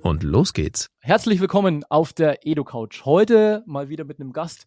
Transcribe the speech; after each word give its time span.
Und 0.00 0.22
los 0.22 0.52
geht's. 0.52 0.90
Herzlich 1.00 1.40
willkommen 1.40 1.84
auf 1.88 2.12
der 2.12 2.46
EduCouch. 2.46 3.04
Heute 3.04 3.64
mal 3.66 3.88
wieder 3.88 4.04
mit 4.04 4.20
einem 4.20 4.32
Gast, 4.32 4.64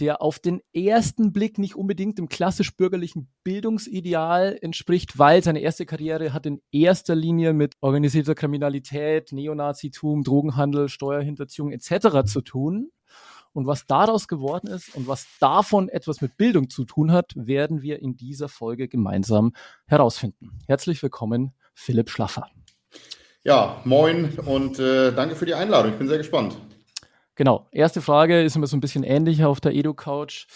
der 0.00 0.20
auf 0.20 0.38
den 0.38 0.60
ersten 0.74 1.32
Blick 1.32 1.58
nicht 1.58 1.76
unbedingt 1.76 2.18
dem 2.18 2.28
klassisch 2.28 2.76
bürgerlichen 2.76 3.30
Bildungsideal 3.42 4.58
entspricht, 4.60 5.18
weil 5.18 5.42
seine 5.42 5.60
erste 5.60 5.86
Karriere 5.86 6.34
hat 6.34 6.44
in 6.44 6.60
erster 6.72 7.14
Linie 7.14 7.54
mit 7.54 7.74
organisierter 7.80 8.34
Kriminalität, 8.34 9.32
Neonazitum, 9.32 10.24
Drogenhandel, 10.24 10.88
Steuerhinterziehung 10.88 11.72
etc. 11.72 12.24
zu 12.26 12.42
tun. 12.42 12.90
Und 13.52 13.66
was 13.66 13.86
daraus 13.86 14.28
geworden 14.28 14.68
ist 14.68 14.94
und 14.94 15.08
was 15.08 15.26
davon 15.40 15.88
etwas 15.88 16.20
mit 16.20 16.36
Bildung 16.36 16.70
zu 16.70 16.84
tun 16.84 17.12
hat, 17.12 17.32
werden 17.34 17.82
wir 17.82 18.00
in 18.00 18.16
dieser 18.16 18.48
Folge 18.48 18.88
gemeinsam 18.88 19.52
herausfinden. 19.86 20.58
Herzlich 20.68 21.02
willkommen, 21.02 21.52
Philipp 21.74 22.10
Schlaffer. 22.10 22.46
Ja, 23.42 23.80
moin 23.84 24.38
und 24.44 24.78
äh, 24.78 25.12
danke 25.12 25.34
für 25.34 25.46
die 25.46 25.54
Einladung. 25.54 25.92
Ich 25.92 25.98
bin 25.98 26.08
sehr 26.08 26.18
gespannt. 26.18 26.56
Genau. 27.36 27.68
Erste 27.72 28.02
Frage 28.02 28.42
ist 28.42 28.54
immer 28.54 28.66
so 28.66 28.76
ein 28.76 28.82
bisschen 28.82 29.02
ähnlich 29.02 29.44
auf 29.44 29.62
der 29.62 29.72
Edu-Couch. 29.72 30.46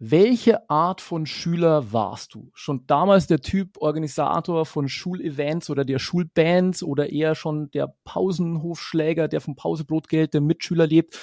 Welche 0.00 0.68
Art 0.68 1.00
von 1.00 1.24
Schüler 1.24 1.92
warst 1.92 2.34
du? 2.34 2.50
Schon 2.52 2.84
damals 2.88 3.28
der 3.28 3.40
Typ 3.40 3.78
Organisator 3.78 4.66
von 4.66 4.88
Schulevents 4.88 5.70
oder 5.70 5.84
der 5.84 6.00
Schulbands 6.00 6.82
oder 6.82 7.10
eher 7.10 7.36
schon 7.36 7.70
der 7.70 7.94
Pausenhofschläger, 8.04 9.28
der 9.28 9.40
vom 9.40 9.54
Pausebrotgeld 9.54 10.34
der 10.34 10.40
Mitschüler 10.40 10.88
lebt 10.88 11.16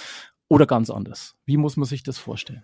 oder 0.47 0.65
ganz 0.65 0.89
anders? 0.89 1.35
Wie 1.45 1.57
muss 1.57 1.75
man 1.75 1.85
sich 1.85 2.03
das 2.03 2.17
vorstellen? 2.17 2.63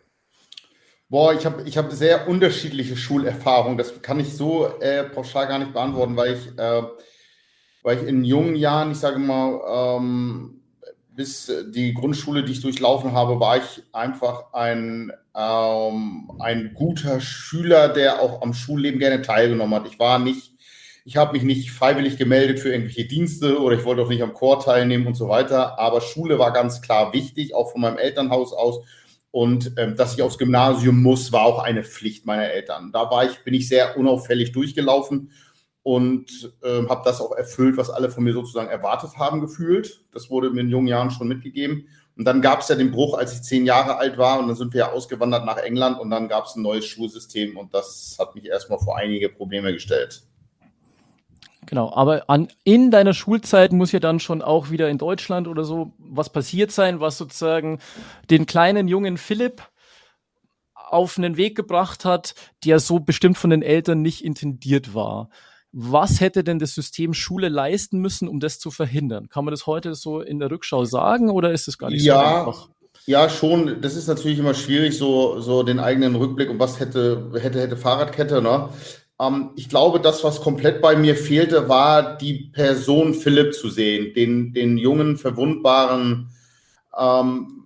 Boah, 1.09 1.33
ich 1.33 1.45
habe 1.45 1.63
ich 1.63 1.77
hab 1.77 1.91
sehr 1.91 2.29
unterschiedliche 2.29 2.95
Schulerfahrungen. 2.95 3.77
Das 3.77 4.01
kann 4.01 4.19
ich 4.19 4.33
so 4.33 4.79
äh, 4.79 5.03
pauschal 5.03 5.47
gar 5.47 5.59
nicht 5.59 5.73
beantworten, 5.73 6.15
weil 6.15 6.35
ich 6.35 6.57
äh, 6.57 6.83
weil 7.83 7.97
ich 7.97 8.07
in 8.07 8.23
jungen 8.23 8.55
Jahren, 8.55 8.91
ich 8.91 8.97
sage 8.97 9.19
mal, 9.19 9.97
ähm, 9.97 10.59
bis 11.19 11.51
die 11.71 11.93
Grundschule, 11.93 12.43
die 12.43 12.53
ich 12.53 12.61
durchlaufen 12.61 13.11
habe, 13.11 13.39
war 13.39 13.57
ich 13.57 13.83
einfach 13.91 14.53
ein, 14.53 15.11
ähm, 15.35 16.31
ein 16.39 16.71
guter 16.73 17.19
Schüler, 17.19 17.89
der 17.89 18.21
auch 18.21 18.41
am 18.41 18.53
Schulleben 18.53 18.99
gerne 18.99 19.21
teilgenommen 19.21 19.75
hat. 19.75 19.91
Ich 19.91 19.99
war 19.99 20.17
nicht, 20.19 20.53
ich 21.03 21.17
habe 21.17 21.33
mich 21.33 21.43
nicht 21.43 21.71
freiwillig 21.71 22.17
gemeldet 22.17 22.59
für 22.59 22.69
irgendwelche 22.69 23.05
Dienste 23.05 23.61
oder 23.61 23.75
ich 23.75 23.83
wollte 23.83 24.03
auch 24.03 24.09
nicht 24.09 24.23
am 24.23 24.33
Chor 24.33 24.61
teilnehmen 24.61 25.07
und 25.07 25.15
so 25.15 25.27
weiter. 25.27 25.77
Aber 25.77 25.99
Schule 25.99 26.39
war 26.39 26.53
ganz 26.53 26.81
klar 26.81 27.11
wichtig, 27.11 27.53
auch 27.53 27.71
von 27.71 27.81
meinem 27.81 27.97
Elternhaus 27.97 28.53
aus. 28.53 28.85
Und 29.31 29.73
ähm, 29.77 29.97
dass 29.97 30.13
ich 30.13 30.21
aufs 30.21 30.37
Gymnasium 30.37 31.03
muss, 31.03 31.31
war 31.33 31.43
auch 31.43 31.59
eine 31.59 31.83
Pflicht 31.83 32.25
meiner 32.25 32.49
Eltern. 32.49 32.91
Da 32.93 33.11
war 33.11 33.25
ich, 33.25 33.43
bin 33.43 33.53
ich 33.53 33.67
sehr 33.67 33.97
unauffällig 33.97 34.53
durchgelaufen 34.53 35.31
und 35.89 36.53
äh, 36.61 36.87
habe 36.87 37.01
das 37.03 37.19
auch 37.19 37.31
erfüllt, 37.31 37.75
was 37.75 37.89
alle 37.89 38.11
von 38.11 38.23
mir 38.23 38.33
sozusagen 38.33 38.69
erwartet 38.69 39.17
haben, 39.17 39.41
gefühlt. 39.41 40.05
Das 40.11 40.29
wurde 40.29 40.51
mir 40.51 40.61
in 40.61 40.69
jungen 40.69 40.85
Jahren 40.85 41.09
schon 41.09 41.27
mitgegeben. 41.27 41.87
Und 42.15 42.25
dann 42.25 42.43
gab 42.43 42.59
es 42.59 42.67
ja 42.67 42.75
den 42.75 42.91
Bruch, 42.91 43.17
als 43.17 43.33
ich 43.33 43.41
zehn 43.41 43.65
Jahre 43.65 43.97
alt 43.97 44.19
war 44.19 44.37
und 44.37 44.47
dann 44.47 44.55
sind 44.55 44.71
wir 44.75 44.81
ja 44.81 44.91
ausgewandert 44.91 45.47
nach 45.47 45.57
England 45.57 45.99
und 45.99 46.11
dann 46.11 46.27
gab 46.27 46.45
es 46.45 46.55
ein 46.55 46.61
neues 46.61 46.85
Schulsystem 46.85 47.57
und 47.57 47.73
das 47.73 48.17
hat 48.19 48.35
mich 48.35 48.45
erstmal 48.45 48.77
vor 48.77 48.97
einige 48.97 49.29
Probleme 49.29 49.73
gestellt. 49.73 50.21
Genau, 51.65 51.91
aber 51.91 52.29
an, 52.29 52.49
in 52.63 52.91
deiner 52.91 53.15
Schulzeit 53.15 53.71
muss 53.71 53.91
ja 53.91 53.99
dann 53.99 54.19
schon 54.19 54.43
auch 54.43 54.69
wieder 54.69 54.89
in 54.89 54.99
Deutschland 54.99 55.47
oder 55.47 55.63
so 55.63 55.93
was 55.97 56.29
passiert 56.29 56.71
sein, 56.71 56.99
was 56.99 57.17
sozusagen 57.17 57.79
den 58.29 58.45
kleinen 58.45 58.87
jungen 58.87 59.17
Philipp 59.17 59.63
auf 60.75 61.17
einen 61.17 61.35
Weg 61.35 61.55
gebracht 61.55 62.05
hat, 62.05 62.35
der 62.63 62.79
so 62.79 62.99
bestimmt 62.99 63.39
von 63.39 63.49
den 63.49 63.63
Eltern 63.63 64.03
nicht 64.03 64.23
intendiert 64.23 64.93
war. 64.93 65.29
Was 65.71 66.19
hätte 66.19 66.43
denn 66.43 66.57
das 66.57 66.73
System 66.73 67.13
Schule 67.13 67.49
leisten 67.49 67.99
müssen, 67.99 68.27
um 68.27 68.39
das 68.39 68.59
zu 68.59 68.71
verhindern? 68.71 69.29
Kann 69.29 69.45
man 69.45 69.51
das 69.51 69.67
heute 69.67 69.93
so 69.93 70.21
in 70.21 70.39
der 70.39 70.49
Rückschau 70.49 70.85
sagen 70.85 71.29
oder 71.29 71.51
ist 71.51 71.67
es 71.67 71.77
gar 71.77 71.89
nicht 71.89 72.03
ja, 72.03 72.15
so 72.15 72.49
einfach? 72.49 72.69
Ja, 73.05 73.29
schon. 73.29 73.81
Das 73.81 73.95
ist 73.95 74.07
natürlich 74.07 74.39
immer 74.39 74.53
schwierig, 74.53 74.97
so, 74.97 75.39
so 75.41 75.63
den 75.63 75.79
eigenen 75.79 76.15
Rückblick 76.15 76.49
und 76.49 76.59
was 76.59 76.79
hätte, 76.79 77.31
hätte, 77.39 77.59
hätte 77.61 77.77
Fahrradkette, 77.77 78.41
ne? 78.41 78.69
Ähm, 79.19 79.51
ich 79.55 79.69
glaube, 79.69 79.99
das, 79.99 80.23
was 80.23 80.41
komplett 80.41 80.81
bei 80.81 80.95
mir 80.95 81.15
fehlte, 81.15 81.69
war 81.69 82.17
die 82.17 82.49
Person 82.51 83.13
Philipp 83.13 83.53
zu 83.53 83.69
sehen, 83.69 84.13
den, 84.13 84.53
den 84.53 84.77
jungen, 84.77 85.17
verwundbaren, 85.17 86.29
ähm, 86.97 87.58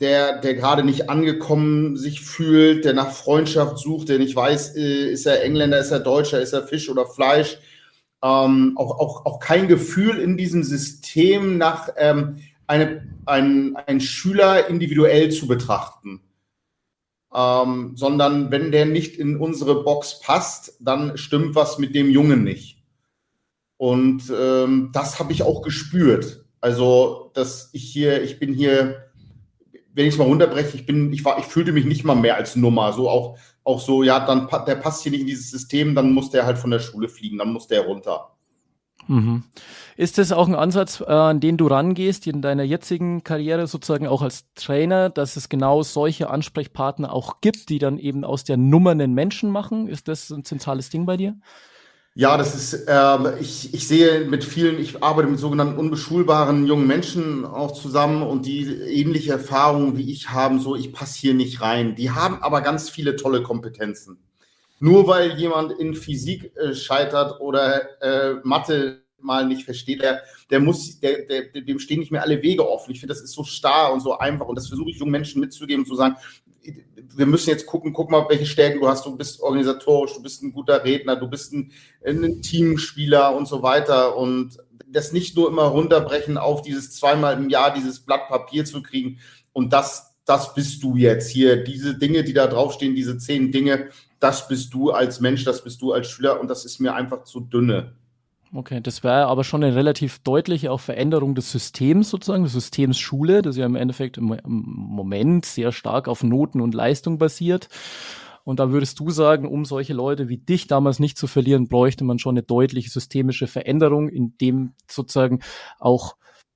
der, 0.00 0.40
der 0.40 0.54
gerade 0.54 0.84
nicht 0.84 1.08
angekommen 1.08 1.96
sich 1.96 2.20
fühlt, 2.20 2.84
der 2.84 2.94
nach 2.94 3.10
Freundschaft 3.10 3.78
sucht, 3.78 4.08
der 4.08 4.18
nicht 4.18 4.34
weiß, 4.34 4.76
äh, 4.76 5.10
ist 5.10 5.26
er 5.26 5.42
Engländer, 5.44 5.78
ist 5.78 5.90
er 5.90 6.00
Deutscher, 6.00 6.40
ist 6.40 6.52
er 6.52 6.66
Fisch 6.66 6.88
oder 6.88 7.06
Fleisch. 7.06 7.58
Ähm, 8.22 8.74
auch, 8.76 8.98
auch, 8.98 9.26
auch 9.26 9.38
kein 9.38 9.68
Gefühl 9.68 10.18
in 10.18 10.36
diesem 10.36 10.64
System 10.64 11.58
nach 11.58 11.90
ähm, 11.96 12.38
eine, 12.66 13.06
ein, 13.26 13.76
ein 13.86 14.00
Schüler 14.00 14.68
individuell 14.68 15.30
zu 15.30 15.46
betrachten. 15.46 16.20
Ähm, 17.34 17.92
sondern 17.96 18.50
wenn 18.50 18.72
der 18.72 18.86
nicht 18.86 19.16
in 19.16 19.36
unsere 19.36 19.82
Box 19.82 20.20
passt, 20.20 20.76
dann 20.80 21.16
stimmt 21.16 21.54
was 21.54 21.78
mit 21.78 21.94
dem 21.94 22.08
Jungen 22.08 22.44
nicht. 22.44 22.82
Und 23.76 24.32
ähm, 24.36 24.90
das 24.92 25.18
habe 25.18 25.32
ich 25.32 25.42
auch 25.42 25.62
gespürt. 25.62 26.44
Also, 26.60 27.30
dass 27.34 27.70
ich 27.72 27.84
hier, 27.84 28.22
ich 28.22 28.38
bin 28.38 28.54
hier 28.54 29.10
wenn 29.94 30.06
ich 30.06 30.14
es 30.14 30.18
mal 30.18 30.26
runterbreche, 30.26 30.76
ich 30.76 30.86
bin, 30.86 31.12
ich 31.12 31.24
war, 31.24 31.38
ich 31.38 31.46
fühlte 31.46 31.72
mich 31.72 31.84
nicht 31.84 32.04
mal 32.04 32.16
mehr 32.16 32.36
als 32.36 32.56
Nummer. 32.56 32.92
So 32.92 33.08
auch, 33.08 33.38
auch 33.62 33.80
so, 33.80 34.02
ja, 34.02 34.20
dann 34.20 34.48
der 34.66 34.74
passt 34.74 35.02
hier 35.02 35.12
nicht 35.12 35.22
in 35.22 35.26
dieses 35.26 35.50
System, 35.50 35.94
dann 35.94 36.12
muss 36.12 36.30
der 36.30 36.46
halt 36.46 36.58
von 36.58 36.70
der 36.70 36.80
Schule 36.80 37.08
fliegen, 37.08 37.38
dann 37.38 37.52
muss 37.52 37.68
der 37.68 37.82
runter. 37.82 38.30
Mhm. 39.06 39.44
Ist 39.96 40.18
das 40.18 40.32
auch 40.32 40.48
ein 40.48 40.54
Ansatz, 40.54 41.00
äh, 41.00 41.04
an 41.04 41.40
den 41.40 41.56
du 41.56 41.66
rangehst 41.66 42.26
in 42.26 42.42
deiner 42.42 42.62
jetzigen 42.62 43.22
Karriere 43.22 43.66
sozusagen 43.66 44.06
auch 44.06 44.22
als 44.22 44.46
Trainer, 44.54 45.10
dass 45.10 45.36
es 45.36 45.48
genau 45.48 45.82
solche 45.82 46.30
Ansprechpartner 46.30 47.12
auch 47.12 47.40
gibt, 47.40 47.68
die 47.68 47.78
dann 47.78 47.98
eben 47.98 48.24
aus 48.24 48.44
der 48.44 48.56
Nummer 48.56 48.90
einen 48.90 49.14
Menschen 49.14 49.50
machen? 49.50 49.88
Ist 49.88 50.08
das 50.08 50.30
ein 50.30 50.44
zentrales 50.44 50.90
Ding 50.90 51.06
bei 51.06 51.16
dir? 51.16 51.36
Ja, 52.16 52.36
das 52.36 52.54
ist, 52.54 52.86
äh, 52.86 53.40
ich, 53.40 53.74
ich 53.74 53.88
sehe 53.88 54.20
mit 54.20 54.44
vielen, 54.44 54.78
ich 54.78 55.02
arbeite 55.02 55.28
mit 55.28 55.40
sogenannten 55.40 55.76
unbeschulbaren 55.76 56.64
jungen 56.64 56.86
Menschen 56.86 57.44
auch 57.44 57.72
zusammen 57.72 58.22
und 58.22 58.46
die 58.46 58.66
ähnliche 58.66 59.32
Erfahrungen 59.32 59.96
wie 59.96 60.12
ich 60.12 60.30
haben, 60.30 60.60
so 60.60 60.76
ich 60.76 60.92
passe 60.92 61.18
hier 61.18 61.34
nicht 61.34 61.60
rein. 61.60 61.96
Die 61.96 62.12
haben 62.12 62.40
aber 62.40 62.60
ganz 62.60 62.88
viele 62.88 63.16
tolle 63.16 63.42
Kompetenzen. 63.42 64.18
Nur 64.78 65.08
weil 65.08 65.36
jemand 65.38 65.72
in 65.72 65.94
Physik 65.94 66.52
äh, 66.56 66.74
scheitert 66.74 67.40
oder 67.40 68.00
äh, 68.00 68.34
Mathe 68.44 69.02
mal 69.18 69.44
nicht 69.44 69.64
versteht, 69.64 70.02
der, 70.02 70.22
der 70.50 70.60
muss, 70.60 71.00
der, 71.00 71.26
der, 71.26 71.62
dem 71.62 71.80
stehen 71.80 71.98
nicht 71.98 72.12
mehr 72.12 72.22
alle 72.22 72.42
Wege 72.42 72.68
offen. 72.68 72.92
Ich 72.92 73.00
finde, 73.00 73.14
das 73.14 73.22
ist 73.24 73.32
so 73.32 73.42
starr 73.42 73.92
und 73.92 74.00
so 74.00 74.18
einfach 74.18 74.46
und 74.46 74.56
das 74.56 74.68
versuche 74.68 74.90
ich 74.90 74.98
jungen 74.98 75.10
Menschen 75.10 75.40
mitzugeben 75.40 75.84
zu 75.84 75.96
sagen, 75.96 76.16
wir 77.16 77.26
müssen 77.26 77.50
jetzt 77.50 77.66
gucken, 77.66 77.92
guck 77.92 78.10
mal, 78.10 78.26
welche 78.28 78.46
Stärken 78.46 78.80
du 78.80 78.88
hast. 78.88 79.06
Du 79.06 79.16
bist 79.16 79.40
organisatorisch, 79.40 80.14
du 80.14 80.22
bist 80.22 80.42
ein 80.42 80.52
guter 80.52 80.84
Redner, 80.84 81.16
du 81.16 81.28
bist 81.28 81.52
ein, 81.52 81.72
ein 82.04 82.42
Teamspieler 82.42 83.34
und 83.34 83.46
so 83.46 83.62
weiter. 83.62 84.16
Und 84.16 84.58
das 84.86 85.12
nicht 85.12 85.36
nur 85.36 85.48
immer 85.48 85.64
runterbrechen 85.64 86.38
auf 86.38 86.62
dieses 86.62 86.94
zweimal 86.94 87.34
im 87.36 87.48
Jahr 87.48 87.74
dieses 87.74 88.00
Blatt 88.00 88.28
Papier 88.28 88.64
zu 88.64 88.82
kriegen. 88.82 89.18
Und 89.52 89.72
das, 89.72 90.14
das 90.24 90.54
bist 90.54 90.82
du 90.82 90.96
jetzt 90.96 91.30
hier. 91.30 91.62
Diese 91.62 91.96
Dinge, 91.96 92.24
die 92.24 92.32
da 92.32 92.46
draufstehen, 92.46 92.94
diese 92.94 93.18
zehn 93.18 93.52
Dinge, 93.52 93.88
das 94.20 94.48
bist 94.48 94.72
du 94.74 94.90
als 94.90 95.20
Mensch, 95.20 95.44
das 95.44 95.62
bist 95.62 95.82
du 95.82 95.92
als 95.92 96.08
Schüler. 96.08 96.40
Und 96.40 96.48
das 96.48 96.64
ist 96.64 96.80
mir 96.80 96.94
einfach 96.94 97.24
zu 97.24 97.40
dünne. 97.40 97.94
Okay, 98.56 98.80
das 98.80 99.02
wäre 99.02 99.26
aber 99.26 99.42
schon 99.42 99.64
eine 99.64 99.74
relativ 99.74 100.20
deutliche 100.20 100.70
auch 100.70 100.78
Veränderung 100.78 101.34
des 101.34 101.50
Systems 101.50 102.08
sozusagen, 102.08 102.44
des 102.44 102.52
Systems 102.52 103.00
Schule, 103.00 103.42
das 103.42 103.56
ja 103.56 103.66
im 103.66 103.74
Endeffekt 103.74 104.16
im, 104.16 104.38
Moment 104.44 105.44
sehr 105.44 105.72
stark 105.72 106.06
auf 106.06 106.22
Noten 106.22 106.60
und 106.60 106.72
Leistung 106.72 107.18
basiert. 107.18 107.68
Und 108.44 108.60
da 108.60 108.70
würdest 108.70 109.00
du 109.00 109.10
sagen, 109.10 109.48
um 109.48 109.64
solche 109.64 109.92
Leute 109.92 110.28
wie 110.28 110.36
dich 110.36 110.68
damals 110.68 111.00
nicht 111.00 111.18
zu 111.18 111.26
verlieren, 111.26 111.66
bräuchte 111.66 112.04
man 112.04 112.20
schon 112.20 112.34
eine 112.34 112.44
deutliche 112.44 112.90
systemische 112.90 113.48
Veränderung, 113.48 114.08
in 114.08 114.38
dem 114.38 114.74
sozusagen 114.88 115.40
auch 115.80 116.14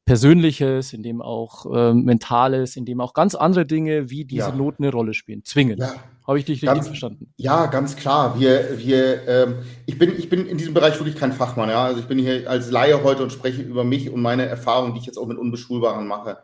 Persönliches, 0.09 0.95
in 0.95 1.03
dem 1.03 1.21
auch 1.21 1.67
äh, 1.73 1.93
Mentales, 1.93 2.77
in 2.77 2.87
dem 2.87 3.01
auch 3.03 3.13
ganz 3.13 3.35
andere 3.35 3.67
Dinge 3.67 4.09
wie 4.09 4.25
diese 4.25 4.49
Ja. 4.49 4.55
Noten 4.55 4.83
eine 4.83 4.91
Rolle 4.93 5.13
spielen. 5.13 5.45
Zwingend. 5.45 5.81
Ja. 5.81 5.93
Habe 6.27 6.39
ich 6.39 6.47
dich 6.47 6.57
richtig 6.63 6.67
Ganz- 6.75 6.87
verstanden? 6.87 7.33
Ja, 7.37 7.67
ganz 7.67 7.95
klar. 7.95 8.41
Wir, 8.41 8.79
wir, 8.79 9.29
ähm, 9.29 9.55
ich, 9.87 9.99
bin, 9.99 10.19
ich 10.19 10.29
bin 10.31 10.47
in 10.47 10.57
diesem 10.57 10.73
Bereich 10.73 10.99
wirklich 10.99 11.17
kein 11.17 11.33
Fachmann. 11.33 11.69
Ja? 11.69 11.85
Also 11.85 12.01
ich 12.01 12.07
bin 12.07 12.19
hier 12.19 12.49
als 12.49 12.71
Laie 12.71 13.03
heute 13.05 13.23
und 13.23 13.33
spreche 13.33 13.61
über 13.61 13.85
mich 13.85 14.11
und 14.11 14.23
meine 14.23 14.47
Erfahrungen, 14.47 14.95
die 14.95 15.01
ich 15.01 15.07
jetzt 15.07 15.19
auch 15.19 15.27
mit 15.27 15.37
Unbeschulbaren 15.37 16.07
mache. 16.07 16.39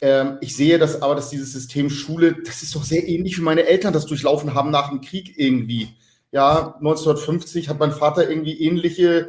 Ähm, 0.00 0.38
ich 0.40 0.54
sehe 0.56 0.78
das 0.78 1.02
aber, 1.02 1.16
dass 1.16 1.30
dieses 1.30 1.52
System 1.52 1.90
Schule, 1.90 2.36
das 2.44 2.62
ist 2.62 2.74
doch 2.76 2.84
sehr 2.84 3.06
ähnlich 3.08 3.36
wie 3.38 3.42
meine 3.42 3.66
Eltern 3.66 3.92
das 3.92 4.06
durchlaufen 4.06 4.54
haben 4.54 4.70
nach 4.70 4.90
dem 4.90 5.00
Krieg 5.00 5.34
irgendwie. 5.36 5.88
Ja, 6.30 6.74
1950 6.78 7.68
hat 7.68 7.78
mein 7.80 7.92
Vater 7.92 8.28
irgendwie 8.28 8.60
ähnliche 8.60 9.28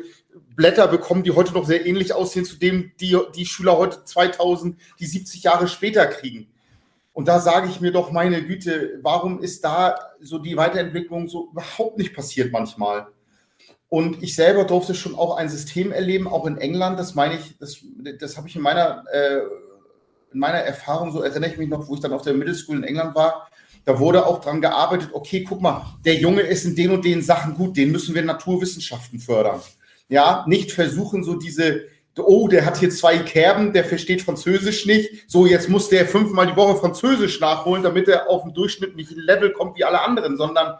Blätter 0.56 0.88
bekommen, 0.88 1.24
die 1.24 1.32
heute 1.32 1.54
noch 1.54 1.66
sehr 1.66 1.86
ähnlich 1.86 2.14
aussehen 2.14 2.46
zu 2.46 2.58
dem, 2.58 2.92
die 3.00 3.18
die 3.36 3.46
Schüler 3.46 3.78
heute 3.78 4.04
2000, 4.04 4.80
die 5.00 5.06
70 5.06 5.44
Jahre 5.44 5.68
später 5.68 6.06
kriegen. 6.08 6.48
Und 7.14 7.28
da 7.30 7.40
sage 7.40 7.70
ich 7.70 7.80
mir 7.80 7.92
doch, 7.92 8.12
meine 8.12 8.44
Güte, 8.44 9.00
warum 9.02 9.42
ist 9.42 9.64
da 9.64 9.98
so 10.20 10.38
die 10.38 10.58
Weiterentwicklung 10.58 11.30
so 11.30 11.50
überhaupt 11.52 11.98
nicht 11.98 12.14
passiert 12.14 12.52
manchmal? 12.52 13.08
Und 13.88 14.22
ich 14.22 14.36
selber 14.36 14.66
durfte 14.66 14.94
schon 14.94 15.16
auch 15.16 15.38
ein 15.38 15.48
System 15.48 15.94
erleben, 15.94 16.28
auch 16.28 16.46
in 16.46 16.58
England. 16.58 17.00
Das 17.00 17.16
meine 17.16 17.36
ich, 17.36 17.58
das, 17.58 17.78
das 18.20 18.36
habe 18.36 18.50
ich 18.50 18.56
in 18.58 18.62
meiner, 18.62 19.06
äh, 19.14 19.40
in 20.34 20.40
meiner 20.40 20.58
Erfahrung, 20.58 21.14
so 21.14 21.22
erinnere 21.22 21.52
ich 21.52 21.58
mich 21.58 21.70
noch, 21.70 21.88
wo 21.88 21.94
ich 21.94 22.02
dann 22.02 22.12
auf 22.12 22.24
der 22.24 22.34
Middle 22.34 22.56
School 22.56 22.78
in 22.78 22.84
England 22.84 23.16
war. 23.16 23.48
Da 23.86 24.00
wurde 24.00 24.26
auch 24.26 24.42
dran 24.42 24.60
gearbeitet, 24.60 25.12
okay, 25.14 25.46
guck 25.48 25.62
mal, 25.62 25.86
der 26.04 26.16
Junge 26.16 26.42
ist 26.42 26.66
in 26.66 26.76
den 26.76 26.92
und 26.92 27.06
den 27.06 27.22
Sachen 27.22 27.54
gut, 27.54 27.78
den 27.78 27.92
müssen 27.92 28.16
wir 28.16 28.24
Naturwissenschaften 28.24 29.20
fördern. 29.20 29.62
Ja, 30.08 30.46
nicht 30.48 30.72
versuchen, 30.72 31.24
so 31.24 31.36
diese, 31.36 31.86
oh, 32.18 32.48
der 32.48 32.66
hat 32.66 32.78
hier 32.78 32.90
zwei 32.90 33.18
Kerben, 33.20 33.74
der 33.74 33.84
versteht 33.84 34.22
Französisch 34.22 34.86
nicht. 34.86 35.30
So, 35.30 35.46
jetzt 35.46 35.70
muss 35.70 35.90
der 35.90 36.06
fünfmal 36.06 36.48
die 36.48 36.56
Woche 36.56 36.78
Französisch 36.78 37.40
nachholen, 37.40 37.84
damit 37.84 38.08
er 38.08 38.30
auf 38.30 38.44
ein 38.44 38.54
durchschnittlichen 38.54 39.20
Level 39.20 39.52
kommt 39.52 39.78
wie 39.78 39.84
alle 39.84 40.02
anderen, 40.02 40.38
sondern 40.38 40.78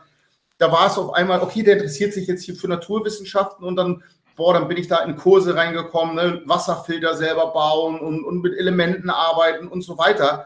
da 0.58 0.72
war 0.72 0.88
es 0.88 0.98
auf 0.98 1.14
einmal, 1.14 1.42
okay, 1.42 1.64
der 1.64 1.76
interessiert 1.76 2.14
sich 2.14 2.28
jetzt 2.28 2.44
hier 2.44 2.56
für 2.56 2.68
Naturwissenschaften 2.68 3.66
und 3.66 3.76
dann, 3.76 4.04
boah, 4.36 4.54
dann 4.54 4.68
bin 4.68 4.78
ich 4.78 4.88
da 4.88 5.00
in 5.00 5.16
Kurse 5.16 5.56
reingekommen, 5.56 6.16
ne? 6.16 6.42
Wasserfilter 6.46 7.16
selber 7.16 7.52
bauen 7.52 8.00
und, 8.00 8.24
und 8.24 8.42
mit 8.42 8.58
Elementen 8.58 9.10
arbeiten 9.10 9.68
und 9.68 9.82
so 9.82 9.98
weiter. 9.98 10.46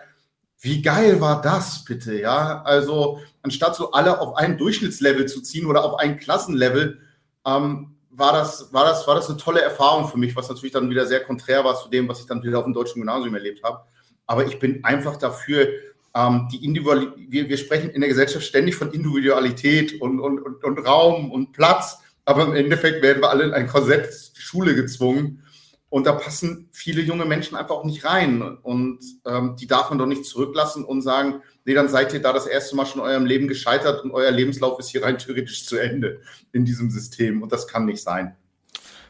Wie 0.62 0.81
geil 0.81 1.22
war 1.22 1.42
das 1.42 1.86
bitte, 1.86 2.20
ja? 2.20 2.64
Also, 2.64 3.20
anstatt 3.44 3.76
so 3.76 3.92
alle 3.92 4.20
auf 4.20 4.36
ein 4.36 4.58
Durchschnittslevel 4.58 5.28
zu 5.28 5.42
ziehen 5.42 5.68
oder 5.68 5.84
auf 5.84 6.00
ein 6.00 6.18
Klassenlevel, 6.18 7.00
ähm, 7.46 7.96
war 8.19 8.33
das, 8.33 8.71
war, 8.74 8.86
das, 8.86 9.07
war 9.07 9.16
das 9.16 9.30
eine 9.30 9.38
tolle 9.38 9.62
Erfahrung 9.62 10.07
für 10.07 10.18
mich, 10.18 10.36
was 10.36 10.50
natürlich 10.50 10.74
dann 10.74 10.89
wieder 10.89 11.06
sehr 11.06 11.21
konträr 11.21 11.63
war 11.63 11.75
zu 11.81 11.89
dem, 11.89 12.07
was 12.07 12.19
ich 12.19 12.25
dann 12.27 12.44
wieder 12.44 12.60
auf 12.60 12.66
dem 12.66 12.74
deutschen 12.74 13.01
Gymnasium 13.01 13.33
erlebt 13.33 13.63
habe. 13.63 13.81
Aber 14.27 14.45
ich 14.45 14.60
bin 14.60 14.83
einfach 14.83 15.18
dafür, 15.18 15.69
ähm, 16.13 16.48
die 16.51 16.63
Individual 16.63 17.13
wir, 17.18 17.50
wir 17.50 17.57
sprechen 17.57 17.89
in 17.89 18.01
der 18.01 18.10
Gesellschaft 18.10 18.45
ständig 18.45 18.75
von 18.75 18.92
Individualität 18.92 20.01
und, 20.01 20.19
und, 20.19 20.39
und, 20.39 20.63
und 20.63 20.80
Raum 20.80 21.31
und 21.31 21.54
Platz, 21.54 22.00
aber 22.25 22.44
im 22.44 22.54
Endeffekt 22.54 23.01
werden 23.01 23.21
wir 23.21 23.30
alle 23.30 23.45
in 23.45 23.54
ein 23.54 23.68
Korsett 23.68 24.10
Schule 24.36 24.75
gezwungen. 24.75 25.44
Und 25.90 26.06
da 26.06 26.14
passen 26.14 26.70
viele 26.72 27.02
junge 27.02 27.26
Menschen 27.26 27.58
einfach 27.58 27.76
auch 27.76 27.84
nicht 27.84 28.06
rein. 28.06 28.42
Und 28.42 29.00
ähm, 29.26 29.56
die 29.60 29.66
darf 29.66 29.90
man 29.90 29.98
doch 29.98 30.06
nicht 30.06 30.26
zurücklassen 30.26 30.86
und 30.86 31.02
sagen, 31.02 31.42
nee, 31.66 31.74
dann 31.74 31.90
seid 31.90 32.14
ihr 32.14 32.22
da 32.22 32.32
das 32.32 32.46
erste 32.46 32.76
Mal 32.76 32.86
schon 32.86 33.02
in 33.02 33.08
eurem 33.08 33.26
Leben 33.26 33.48
gescheitert 33.48 34.04
und 34.04 34.12
euer 34.12 34.32
Lebenslauf 34.32 34.78
ist 34.80 34.90
hier 34.90 35.04
rein 35.04 35.18
theoretisch 35.18 35.66
zu 35.66 35.78
Ende 35.78 36.22
in 36.52 36.64
diesem 36.64 36.92
System. 36.92 37.42
Und 37.42 37.52
das 37.52 37.68
kann 37.68 37.86
nicht 37.86 38.04
sein. 38.04 38.36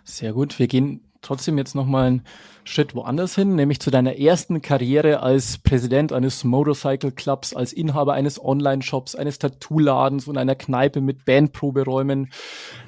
Sehr 0.06 0.31
gut. 0.31 0.58
Wir 0.58 0.68
gehen 0.68 1.04
trotzdem 1.22 1.58
jetzt 1.58 1.76
nochmal 1.76 2.08
einen 2.08 2.24
Schritt 2.63 2.94
woanders 2.94 3.35
hin, 3.35 3.56
nämlich 3.56 3.79
zu 3.79 3.89
deiner 3.89 4.17
ersten 4.17 4.61
Karriere 4.61 5.21
als 5.21 5.57
Präsident 5.57 6.13
eines 6.13 6.44
Motorcycle 6.44 7.11
Clubs, 7.11 7.56
als 7.56 7.73
Inhaber 7.73 8.13
eines 8.13 8.44
Online-Shops, 8.44 9.15
eines 9.15 9.39
Tattoo-Ladens 9.39 10.27
und 10.27 10.38
einer 10.38 10.56
Kneipe 10.56 11.01
mit 11.01 11.25
Bandproberäumen. 11.25 12.31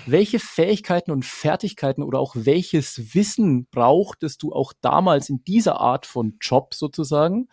Welche 0.05 0.39
Fähigkeiten 0.39 1.11
und 1.11 1.25
Fertigkeiten 1.25 2.03
oder 2.03 2.19
auch 2.19 2.35
welches 2.37 3.15
Wissen 3.15 3.67
brauchtest 3.71 4.43
du 4.43 4.53
auch 4.53 4.73
damals 4.81 5.29
in 5.29 5.43
dieser 5.43 5.79
Art 5.79 6.05
von 6.05 6.37
Job 6.39 6.73
sozusagen, 6.73 7.47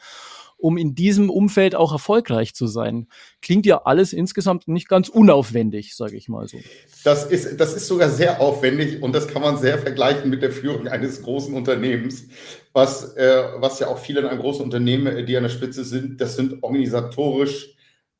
um 0.58 0.76
in 0.76 0.94
diesem 0.94 1.30
Umfeld 1.30 1.74
auch 1.74 1.92
erfolgreich 1.92 2.54
zu 2.54 2.66
sein? 2.66 3.08
Klingt 3.40 3.64
ja 3.64 3.82
alles 3.84 4.12
insgesamt 4.12 4.68
nicht 4.68 4.88
ganz 4.88 5.08
unaufwendig, 5.08 5.96
sage 5.96 6.16
ich 6.16 6.28
mal 6.28 6.46
so. 6.48 6.58
Das 7.04 7.24
ist, 7.24 7.58
das 7.58 7.74
ist 7.74 7.86
sogar 7.86 8.10
sehr 8.10 8.40
aufwendig 8.40 9.02
und 9.02 9.14
das 9.14 9.28
kann 9.28 9.42
man 9.42 9.56
sehr 9.56 9.78
vergleichen 9.78 10.28
mit 10.28 10.42
der 10.42 10.50
Führung 10.50 10.88
eines 10.88 11.22
großen 11.22 11.54
Unternehmens, 11.54 12.28
was, 12.72 13.14
äh, 13.16 13.44
was 13.56 13.78
ja 13.78 13.86
auch 13.86 13.98
viele 13.98 14.20
in 14.20 14.26
einem 14.26 14.40
großen 14.40 14.64
Unternehmen, 14.64 15.06
äh, 15.06 15.24
die 15.24 15.36
an 15.36 15.44
der 15.44 15.50
Spitze 15.50 15.84
sind, 15.84 16.20
das 16.20 16.36
sind 16.36 16.62
organisatorisch 16.62 17.74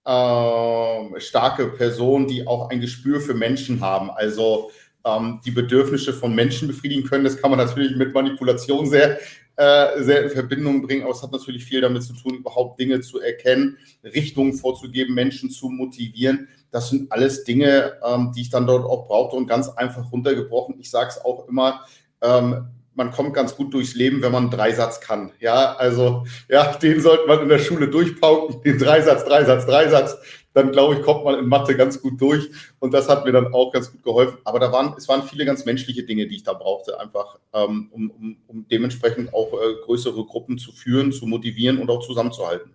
äh, 0.05 1.21
starke 1.21 1.67
Personen, 1.77 2.29
die 2.29 2.47
auch 2.47 2.71
ein 2.71 2.81
Gespür 2.81 3.21
für 3.21 3.35
Menschen 3.35 3.81
haben. 3.81 4.11
Also 4.11 4.71
ähm, 5.05 5.41
die 5.45 5.51
Bedürfnisse 5.51 6.13
von 6.13 6.35
Menschen 6.35 6.69
befriedigen 6.69 7.05
können. 7.05 7.25
Das 7.25 7.37
kann 7.37 7.51
man 7.51 7.59
natürlich 7.59 7.97
mit 7.97 8.15
Manipulation 8.15 8.87
sehr, 8.87 9.19
äh, 9.57 10.03
sehr 10.03 10.25
in 10.25 10.31
Verbindung 10.31 10.83
bringen, 10.83 11.03
aber 11.03 11.13
es 11.13 11.23
hat 11.23 11.33
natürlich 11.33 11.65
viel 11.65 11.81
damit 11.81 12.03
zu 12.03 12.13
tun, 12.15 12.37
überhaupt 12.37 12.81
Dinge 12.81 13.01
zu 13.01 13.21
erkennen, 13.21 13.77
Richtungen 14.05 14.55
vorzugeben, 14.55 15.15
Menschen 15.15 15.51
zu 15.51 15.69
motivieren. 15.69 16.49
Das 16.71 16.91
sind 16.91 17.11
alles 17.11 17.45
Dinge, 17.45 17.95
ähm, 18.05 18.33
die 18.35 18.43
ich 18.43 18.51
dann 18.51 18.67
dort 18.67 18.85
auch 18.85 19.07
brauchte 19.07 19.37
und 19.37 19.47
ganz 19.47 19.69
einfach 19.69 20.11
runtergebrochen. 20.13 20.77
Ich 20.79 20.91
sage 20.91 21.11
es 21.11 21.25
auch 21.25 21.49
immer, 21.49 21.85
ähm, 22.21 22.69
man 22.99 23.13
kommt 23.13 23.33
ganz 23.33 23.55
gut 23.55 23.73
durchs 23.73 23.95
Leben, 23.95 24.21
wenn 24.23 24.33
man 24.33 24.43
einen 24.45 24.51
Dreisatz 24.51 25.01
kann. 25.01 25.31
Ja, 25.39 25.77
also 25.77 26.27
ja, 26.49 26.75
den 26.75 27.01
sollte 27.01 27.29
man 27.29 27.41
in 27.41 27.49
der 27.49 27.61
Schule 27.61 27.89
durchpauken, 27.89 28.61
den 28.63 28.77
Dreisatz, 28.77 29.25
Dreisatz, 29.25 29.67
Dreisatz. 29.67 30.19
Dann 30.53 30.73
glaube 30.73 30.97
ich, 30.97 31.03
kommt 31.03 31.25
man 31.25 31.39
in 31.39 31.47
Mathe 31.47 31.77
ganz 31.77 32.03
gut 32.03 32.21
durch. 32.21 32.51
Und 32.81 32.93
das 32.93 33.09
hat 33.09 33.25
mir 33.25 33.31
dann 33.31 33.55
auch 33.55 33.73
ganz 33.73 33.93
gut 33.93 34.03
geholfen. 34.03 34.39
Aber 34.45 34.59
da 34.59 34.73
waren, 34.73 34.95
es 34.99 35.09
waren 35.09 35.23
viele 35.23 35.45
ganz 35.45 35.65
menschliche 35.65 36.03
Dinge, 36.03 36.27
die 36.27 36.37
ich 36.37 36.43
da 36.43 36.55
brauchte, 36.55 36.99
einfach 36.99 37.39
ähm, 37.55 37.89
um, 37.93 38.11
um, 38.11 38.37
um 38.49 38.67
dementsprechend 38.69 39.33
auch 39.33 39.53
äh, 39.53 39.85
größere 39.85 40.25
Gruppen 40.25 40.59
zu 40.59 40.73
führen, 40.73 41.13
zu 41.13 41.27
motivieren 41.27 41.79
und 41.79 41.89
auch 41.91 42.05
zusammenzuhalten. 42.05 42.73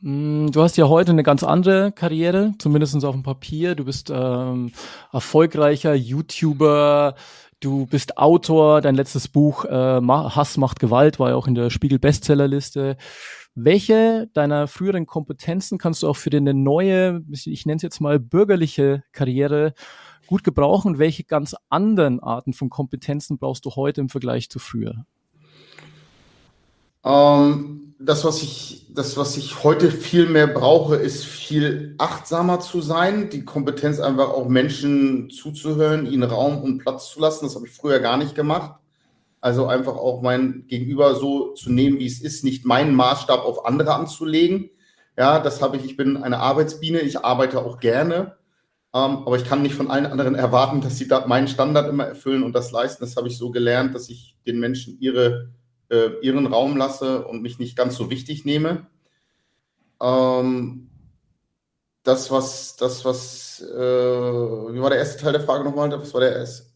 Mm, 0.00 0.46
Du 0.46 0.62
hast 0.62 0.78
ja 0.78 0.88
heute 0.88 1.10
eine 1.10 1.22
ganz 1.22 1.42
andere 1.42 1.92
Karriere, 1.92 2.54
zumindest 2.58 3.04
auf 3.04 3.14
dem 3.14 3.22
Papier. 3.22 3.74
Du 3.74 3.84
bist 3.84 4.10
ähm, 4.10 4.72
erfolgreicher 5.12 5.94
YouTuber, 5.94 7.14
du 7.60 7.86
bist 7.86 8.18
Autor, 8.18 8.80
dein 8.80 8.94
letztes 8.94 9.28
Buch 9.28 9.64
äh, 9.64 10.00
Hass 10.00 10.56
macht 10.56 10.80
Gewalt 10.80 11.18
war 11.18 11.30
ja 11.30 11.36
auch 11.36 11.46
in 11.46 11.54
der 11.54 11.70
Spiegel 11.70 11.98
Bestsellerliste. 11.98 12.96
Welche 13.54 14.28
deiner 14.32 14.68
früheren 14.68 15.06
Kompetenzen 15.06 15.78
kannst 15.78 16.02
du 16.02 16.08
auch 16.08 16.16
für 16.16 16.30
deine 16.30 16.54
neue, 16.54 17.22
ich 17.30 17.66
nenne 17.66 17.76
es 17.76 17.82
jetzt 17.82 18.00
mal 18.00 18.18
bürgerliche 18.18 19.04
Karriere 19.12 19.74
gut 20.26 20.44
gebrauchen 20.44 20.92
und 20.92 20.98
welche 20.98 21.24
ganz 21.24 21.56
anderen 21.68 22.20
Arten 22.20 22.52
von 22.52 22.70
Kompetenzen 22.70 23.38
brauchst 23.38 23.64
du 23.64 23.70
heute 23.70 24.00
im 24.00 24.08
Vergleich 24.08 24.48
zu 24.48 24.60
früher? 24.60 25.04
Ähm, 27.04 27.89
das, 28.02 28.24
was 28.24 28.42
ich, 28.42 28.86
das, 28.88 29.18
was 29.18 29.36
ich 29.36 29.62
heute 29.62 29.90
viel 29.90 30.26
mehr 30.26 30.46
brauche, 30.46 30.96
ist 30.96 31.24
viel 31.24 31.94
achtsamer 31.98 32.58
zu 32.60 32.80
sein, 32.80 33.28
die 33.28 33.44
Kompetenz 33.44 34.00
einfach 34.00 34.30
auch 34.30 34.48
Menschen 34.48 35.28
zuzuhören, 35.28 36.06
ihnen 36.06 36.22
Raum 36.22 36.62
und 36.62 36.78
Platz 36.78 37.10
zu 37.10 37.20
lassen. 37.20 37.44
Das 37.44 37.56
habe 37.56 37.66
ich 37.66 37.72
früher 37.72 38.00
gar 38.00 38.16
nicht 38.16 38.34
gemacht. 38.34 38.80
Also 39.42 39.66
einfach 39.66 39.96
auch 39.96 40.22
mein 40.22 40.64
Gegenüber 40.66 41.14
so 41.14 41.52
zu 41.52 41.70
nehmen, 41.70 41.98
wie 41.98 42.06
es 42.06 42.22
ist, 42.22 42.42
nicht 42.42 42.64
meinen 42.64 42.94
Maßstab 42.94 43.44
auf 43.44 43.66
andere 43.66 43.94
anzulegen. 43.94 44.70
Ja, 45.18 45.38
das 45.38 45.60
habe 45.60 45.76
ich. 45.76 45.84
Ich 45.84 45.96
bin 45.98 46.16
eine 46.16 46.38
Arbeitsbiene. 46.38 47.00
Ich 47.00 47.22
arbeite 47.22 47.62
auch 47.62 47.80
gerne. 47.80 48.36
Ähm, 48.94 49.18
aber 49.26 49.36
ich 49.36 49.44
kann 49.44 49.60
nicht 49.60 49.74
von 49.74 49.90
allen 49.90 50.06
anderen 50.06 50.34
erwarten, 50.34 50.80
dass 50.80 50.96
sie 50.96 51.06
da 51.06 51.26
meinen 51.26 51.48
Standard 51.48 51.88
immer 51.88 52.06
erfüllen 52.06 52.42
und 52.42 52.54
das 52.54 52.72
leisten. 52.72 53.04
Das 53.04 53.16
habe 53.16 53.28
ich 53.28 53.36
so 53.36 53.50
gelernt, 53.50 53.94
dass 53.94 54.08
ich 54.08 54.36
den 54.46 54.58
Menschen 54.58 54.98
ihre 55.00 55.50
äh, 55.90 56.18
ihren 56.22 56.46
Raum 56.46 56.76
lasse 56.76 57.26
und 57.26 57.42
mich 57.42 57.58
nicht 57.58 57.76
ganz 57.76 57.96
so 57.96 58.10
wichtig 58.10 58.44
nehme. 58.44 58.86
Ähm, 60.00 60.90
das, 62.02 62.30
was, 62.30 62.76
das, 62.76 63.04
was, 63.04 63.60
äh, 63.60 63.76
wie 63.76 64.80
war 64.80 64.90
der 64.90 64.98
erste 64.98 65.22
Teil 65.22 65.32
der 65.32 65.42
Frage 65.42 65.64
nochmal? 65.64 65.90
Was 65.92 66.14
war 66.14 66.20
der 66.20 66.36
erste? 66.36 66.70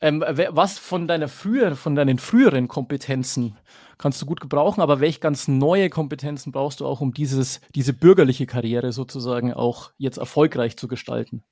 Ähm, 0.00 0.24
was 0.50 0.78
von 0.78 1.06
deiner 1.06 1.28
früher, 1.28 1.76
von 1.76 1.94
deinen 1.94 2.18
früheren 2.18 2.68
Kompetenzen 2.68 3.56
kannst 3.98 4.20
du 4.20 4.26
gut 4.26 4.40
gebrauchen, 4.40 4.80
aber 4.80 4.98
welche 4.98 5.20
ganz 5.20 5.46
neue 5.46 5.88
Kompetenzen 5.88 6.50
brauchst 6.50 6.80
du 6.80 6.86
auch, 6.86 7.00
um 7.00 7.14
dieses, 7.14 7.60
diese 7.76 7.92
bürgerliche 7.92 8.46
Karriere 8.46 8.90
sozusagen 8.92 9.54
auch 9.54 9.92
jetzt 9.96 10.18
erfolgreich 10.18 10.76
zu 10.76 10.88
gestalten? 10.88 11.44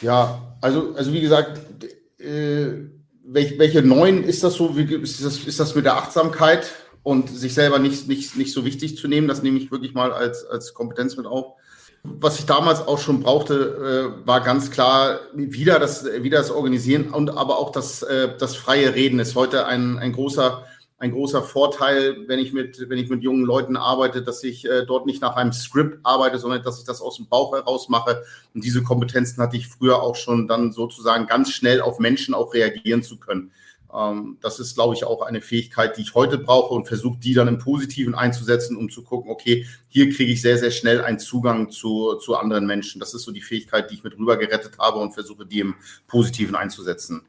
Ja, 0.00 0.56
also, 0.62 0.94
also 0.94 1.12
wie 1.12 1.20
gesagt, 1.20 1.60
äh, 2.18 2.88
welch, 3.24 3.58
welche 3.58 3.82
neuen 3.82 4.24
ist 4.24 4.42
das 4.44 4.54
so? 4.54 4.76
Wie, 4.76 4.94
ist, 4.94 5.24
das, 5.24 5.38
ist 5.38 5.60
das 5.60 5.74
mit 5.74 5.84
der 5.84 5.96
Achtsamkeit 5.96 6.70
und 7.02 7.28
sich 7.28 7.54
selber 7.54 7.78
nicht, 7.78 8.08
nicht, 8.08 8.36
nicht 8.36 8.52
so 8.52 8.64
wichtig 8.64 8.96
zu 8.96 9.08
nehmen? 9.08 9.28
Das 9.28 9.42
nehme 9.42 9.58
ich 9.58 9.70
wirklich 9.70 9.94
mal 9.94 10.12
als, 10.12 10.44
als 10.44 10.74
Kompetenz 10.74 11.16
mit 11.16 11.26
auf. 11.26 11.54
was 12.02 12.38
ich 12.38 12.46
damals 12.46 12.80
auch 12.80 12.98
schon 12.98 13.20
brauchte, 13.20 14.14
äh, 14.24 14.26
war 14.26 14.40
ganz 14.40 14.70
klar 14.70 15.20
wieder 15.34 15.78
das, 15.78 16.04
wieder 16.04 16.38
das 16.38 16.50
Organisieren 16.50 17.10
und 17.10 17.30
aber 17.36 17.58
auch 17.58 17.72
das, 17.72 18.02
äh, 18.02 18.36
das 18.38 18.56
freie 18.56 18.94
Reden 18.94 19.18
ist 19.18 19.34
heute 19.34 19.66
ein, 19.66 19.98
ein 19.98 20.12
großer 20.12 20.64
ein 21.00 21.12
großer 21.12 21.42
Vorteil, 21.42 22.28
wenn 22.28 22.38
ich 22.38 22.52
mit, 22.52 22.88
wenn 22.90 22.98
ich 22.98 23.08
mit 23.08 23.22
jungen 23.22 23.46
Leuten 23.46 23.76
arbeite, 23.76 24.22
dass 24.22 24.44
ich 24.44 24.66
äh, 24.66 24.84
dort 24.84 25.06
nicht 25.06 25.22
nach 25.22 25.34
einem 25.34 25.52
Skript 25.52 25.98
arbeite, 26.02 26.38
sondern 26.38 26.62
dass 26.62 26.78
ich 26.78 26.84
das 26.84 27.00
aus 27.00 27.16
dem 27.16 27.26
Bauch 27.26 27.54
heraus 27.54 27.88
mache. 27.88 28.22
Und 28.54 28.64
diese 28.64 28.82
Kompetenzen 28.82 29.42
hatte 29.42 29.56
ich 29.56 29.66
früher 29.66 30.02
auch 30.02 30.14
schon 30.14 30.46
dann 30.46 30.72
sozusagen 30.72 31.26
ganz 31.26 31.52
schnell 31.52 31.80
auf 31.80 32.00
Menschen 32.00 32.34
auch 32.34 32.52
reagieren 32.52 33.02
zu 33.02 33.18
können. 33.18 33.50
Ähm, 33.94 34.36
das 34.42 34.60
ist, 34.60 34.74
glaube 34.74 34.94
ich, 34.94 35.04
auch 35.04 35.22
eine 35.22 35.40
Fähigkeit, 35.40 35.96
die 35.96 36.02
ich 36.02 36.14
heute 36.14 36.36
brauche 36.36 36.74
und 36.74 36.86
versuche, 36.86 37.18
die 37.18 37.32
dann 37.32 37.48
im 37.48 37.58
Positiven 37.58 38.14
einzusetzen, 38.14 38.76
um 38.76 38.90
zu 38.90 39.02
gucken, 39.02 39.30
okay, 39.30 39.66
hier 39.88 40.10
kriege 40.10 40.30
ich 40.30 40.42
sehr, 40.42 40.58
sehr 40.58 40.70
schnell 40.70 41.00
einen 41.00 41.18
Zugang 41.18 41.70
zu, 41.70 42.16
zu 42.16 42.36
anderen 42.36 42.66
Menschen. 42.66 43.00
Das 43.00 43.14
ist 43.14 43.22
so 43.22 43.32
die 43.32 43.40
Fähigkeit, 43.40 43.90
die 43.90 43.94
ich 43.94 44.04
mit 44.04 44.18
rüber 44.18 44.36
gerettet 44.36 44.78
habe 44.78 44.98
und 44.98 45.12
versuche, 45.14 45.46
die 45.46 45.60
im 45.60 45.76
Positiven 46.08 46.56
einzusetzen. 46.56 47.22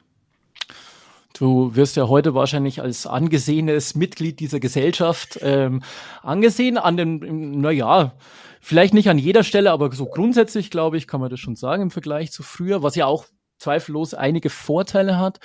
Du 1.33 1.75
wirst 1.75 1.95
ja 1.95 2.07
heute 2.07 2.33
wahrscheinlich 2.33 2.81
als 2.81 3.07
angesehenes 3.07 3.95
Mitglied 3.95 4.39
dieser 4.39 4.59
Gesellschaft 4.59 5.39
ähm, 5.41 5.81
angesehen 6.21 6.77
an 6.77 6.97
den, 6.97 7.61
naja, 7.61 8.13
vielleicht 8.59 8.93
nicht 8.93 9.09
an 9.09 9.17
jeder 9.17 9.43
Stelle, 9.43 9.71
aber 9.71 9.91
so 9.91 10.05
grundsätzlich, 10.05 10.69
glaube 10.69 10.97
ich, 10.97 11.07
kann 11.07 11.21
man 11.21 11.29
das 11.29 11.39
schon 11.39 11.55
sagen 11.55 11.83
im 11.83 11.91
Vergleich 11.91 12.31
zu 12.31 12.43
früher, 12.43 12.83
was 12.83 12.95
ja 12.95 13.05
auch 13.05 13.25
zweifellos 13.57 14.13
einige 14.13 14.49
Vorteile 14.49 15.17
hat, 15.17 15.39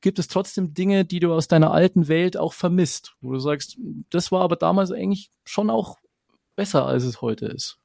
gibt 0.00 0.18
es 0.18 0.28
trotzdem 0.28 0.74
Dinge, 0.74 1.04
die 1.04 1.20
du 1.20 1.32
aus 1.32 1.48
deiner 1.48 1.72
alten 1.72 2.06
Welt 2.08 2.36
auch 2.36 2.52
vermisst, 2.52 3.14
wo 3.20 3.32
du 3.32 3.38
sagst, 3.38 3.78
das 4.10 4.30
war 4.30 4.42
aber 4.42 4.56
damals 4.56 4.92
eigentlich 4.92 5.30
schon 5.44 5.70
auch 5.70 5.96
besser, 6.54 6.86
als 6.86 7.04
es 7.04 7.22
heute 7.22 7.46
ist? 7.46 7.78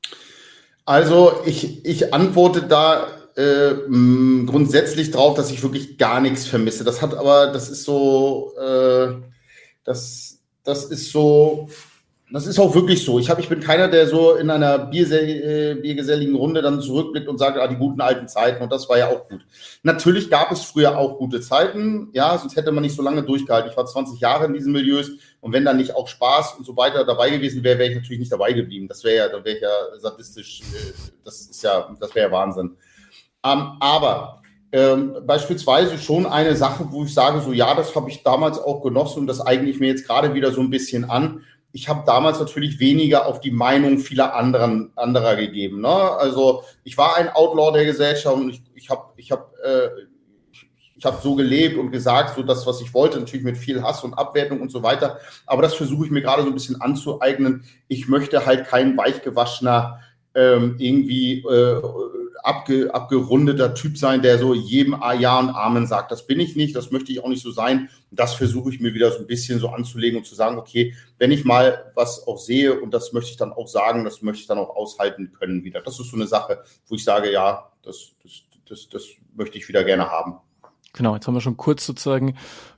Also 0.85 1.41
ich, 1.45 1.85
ich 1.85 2.13
antworte 2.13 2.63
da 2.63 3.07
äh, 3.37 3.75
grundsätzlich 4.47 5.11
drauf, 5.11 5.35
dass 5.35 5.51
ich 5.51 5.61
wirklich 5.61 5.97
gar 5.99 6.19
nichts 6.19 6.47
vermisse. 6.47 6.83
Das 6.83 7.03
hat 7.03 7.13
aber, 7.13 7.47
das 7.47 7.69
ist 7.69 7.83
so, 7.83 8.53
äh, 8.57 9.13
das, 9.83 10.39
das 10.63 10.85
ist 10.85 11.11
so, 11.11 11.69
das 12.31 12.47
ist 12.47 12.57
auch 12.57 12.73
wirklich 12.73 13.05
so. 13.05 13.19
Ich, 13.19 13.29
hab, 13.29 13.37
ich 13.37 13.47
bin 13.47 13.59
keiner, 13.59 13.89
der 13.89 14.07
so 14.07 14.33
in 14.33 14.49
einer 14.49 14.79
Biersel, 14.79 15.29
äh, 15.29 15.75
biergeselligen 15.75 16.35
Runde 16.35 16.63
dann 16.63 16.81
zurückblickt 16.81 17.27
und 17.27 17.37
sagt, 17.37 17.59
ah, 17.59 17.67
die 17.67 17.75
guten 17.75 18.01
alten 18.01 18.27
Zeiten 18.27 18.63
und 18.63 18.71
das 18.71 18.89
war 18.89 18.97
ja 18.97 19.07
auch 19.07 19.29
gut. 19.29 19.45
Natürlich 19.83 20.31
gab 20.31 20.51
es 20.51 20.63
früher 20.63 20.97
auch 20.97 21.19
gute 21.19 21.39
Zeiten, 21.39 22.09
ja, 22.13 22.35
sonst 22.39 22.55
hätte 22.55 22.71
man 22.71 22.81
nicht 22.81 22.95
so 22.95 23.03
lange 23.03 23.21
durchgehalten. 23.21 23.69
Ich 23.69 23.77
war 23.77 23.85
20 23.85 24.19
Jahre 24.19 24.45
in 24.45 24.53
diesen 24.53 24.73
Milieus 24.73 25.11
und 25.41 25.53
wenn 25.53 25.63
da 25.63 25.73
nicht 25.73 25.95
auch 25.95 26.07
Spaß 26.07 26.55
und 26.57 26.65
so 26.65 26.75
weiter 26.75 27.05
dabei 27.05 27.29
gewesen 27.29 27.63
wäre, 27.63 27.77
wäre 27.77 27.91
ich 27.91 27.95
natürlich 27.95 28.19
nicht 28.19 28.31
dabei 28.31 28.51
geblieben. 28.53 28.87
Das 28.87 29.03
wäre 29.03 29.15
ja, 29.15 29.29
dann 29.29 29.45
wäre 29.45 29.57
ich 29.57 29.61
ja 29.61 29.99
sadistisch, 29.99 30.61
äh, 30.61 30.93
das 31.23 31.41
ist 31.41 31.61
ja, 31.61 31.95
das 31.99 32.15
wäre 32.15 32.29
ja 32.29 32.31
Wahnsinn. 32.31 32.75
Ähm, 33.53 33.77
aber 33.79 34.41
ähm, 34.71 35.15
beispielsweise 35.25 35.97
schon 35.97 36.25
eine 36.25 36.55
Sache, 36.55 36.87
wo 36.91 37.05
ich 37.05 37.13
sage, 37.13 37.41
so 37.41 37.53
ja, 37.53 37.73
das 37.73 37.95
habe 37.95 38.09
ich 38.09 38.23
damals 38.23 38.59
auch 38.59 38.81
genossen 38.81 39.21
und 39.21 39.27
das 39.27 39.45
eigne 39.45 39.69
ich 39.69 39.79
mir 39.79 39.87
jetzt 39.87 40.05
gerade 40.05 40.33
wieder 40.33 40.51
so 40.51 40.61
ein 40.61 40.69
bisschen 40.69 41.09
an 41.09 41.41
ich 41.77 41.89
habe 41.89 42.03
damals 42.05 42.39
natürlich 42.39 42.79
weniger 42.79 43.27
auf 43.27 43.39
die 43.39 43.51
Meinung 43.51 43.99
vieler 43.99 44.33
anderen, 44.35 44.91
anderer 44.95 45.35
gegeben. 45.35 45.81
Ne? 45.81 45.87
Also 45.87 46.63
ich 46.83 46.97
war 46.97 47.17
ein 47.17 47.29
Outlaw 47.29 47.71
der 47.71 47.85
Gesellschaft 47.85 48.35
und 48.35 48.49
ich, 48.49 48.63
ich 48.73 48.89
habe 48.89 49.11
ich 49.15 49.31
hab, 49.31 49.53
äh, 49.63 49.89
ich 50.95 51.05
so 51.21 51.35
gelebt 51.35 51.77
und 51.77 51.91
gesagt, 51.91 52.35
so 52.35 52.41
das, 52.41 52.65
was 52.65 52.81
ich 52.81 52.91
wollte, 52.95 53.19
natürlich 53.19 53.45
mit 53.45 53.57
viel 53.57 53.83
Hass 53.83 54.03
und 54.03 54.15
Abwertung 54.15 54.59
und 54.59 54.71
so 54.71 54.81
weiter. 54.81 55.19
Aber 55.45 55.61
das 55.61 55.75
versuche 55.75 56.05
ich 56.05 56.11
mir 56.11 56.23
gerade 56.23 56.41
so 56.41 56.47
ein 56.47 56.55
bisschen 56.55 56.81
anzueignen. 56.81 57.63
Ich 57.87 58.07
möchte 58.07 58.47
halt 58.47 58.65
kein 58.65 58.97
weichgewaschener 58.97 59.99
ähm, 60.33 60.75
irgendwie 60.79 61.43
äh, 61.43 61.81
abge, 62.47 62.93
abgerundeter 62.93 63.73
Typ 63.73 63.97
sein, 63.97 64.21
der 64.21 64.39
so 64.39 64.53
jedem 64.53 64.95
Ja 65.19 65.37
und 65.37 65.49
Amen 65.49 65.85
sagt. 65.85 66.11
Das 66.11 66.25
bin 66.25 66.39
ich 66.39 66.55
nicht, 66.55 66.75
das 66.75 66.91
möchte 66.91 67.11
ich 67.11 67.23
auch 67.23 67.27
nicht 67.27 67.43
so 67.43 67.51
sein. 67.51 67.89
Das 68.09 68.33
versuche 68.33 68.69
ich 68.69 68.79
mir 68.79 68.93
wieder 68.93 69.11
so 69.11 69.19
ein 69.19 69.27
bisschen 69.27 69.59
so 69.59 69.69
anzulegen 69.69 70.17
und 70.17 70.23
zu 70.23 70.33
sagen, 70.33 70.57
okay, 70.57 70.95
wenn 71.17 71.31
ich 71.31 71.43
mal 71.43 71.91
was 71.93 72.25
auch 72.25 72.39
sehe 72.39 72.79
und 72.79 72.93
das 72.93 73.11
möchte 73.11 73.31
ich 73.31 73.37
dann 73.37 73.51
auch 73.51 73.67
sagen, 73.67 74.05
das 74.05 74.21
möchte 74.21 74.41
ich 74.41 74.47
dann 74.47 74.57
auch 74.57 74.75
aushalten 74.75 75.33
können 75.37 75.63
wieder. 75.65 75.81
Das 75.81 75.99
ist 75.99 76.09
so 76.09 76.15
eine 76.15 76.27
Sache, 76.27 76.63
wo 76.87 76.95
ich 76.95 77.03
sage, 77.03 77.31
ja, 77.31 77.69
das, 77.83 78.13
das, 78.23 78.43
das, 78.67 78.89
das 78.89 79.03
möchte 79.35 79.57
ich 79.57 79.67
wieder 79.67 79.83
gerne 79.83 80.09
haben. 80.09 80.37
Genau, 80.93 81.13
jetzt 81.13 81.27
haben 81.27 81.35
wir 81.35 81.41
schon 81.41 81.57
kurz 81.57 81.85
sozusagen 81.85 82.35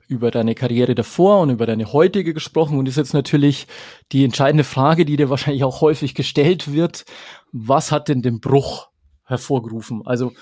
über 0.08 0.32
deine 0.32 0.56
Karriere 0.56 0.96
davor 0.96 1.40
und 1.40 1.50
über 1.50 1.66
deine 1.66 1.92
heutige 1.92 2.34
gesprochen 2.34 2.78
und 2.78 2.88
ist 2.88 2.96
jetzt 2.96 3.14
natürlich 3.14 3.68
die 4.10 4.24
entscheidende 4.24 4.64
Frage, 4.64 5.04
die 5.04 5.16
dir 5.16 5.30
wahrscheinlich 5.30 5.62
auch 5.62 5.80
häufig 5.80 6.14
gestellt 6.14 6.72
wird. 6.72 7.04
Was 7.52 7.92
hat 7.92 8.08
denn 8.08 8.20
den 8.20 8.40
Bruch 8.40 8.89
hervorgerufen. 9.30 10.02
Also 10.04 10.32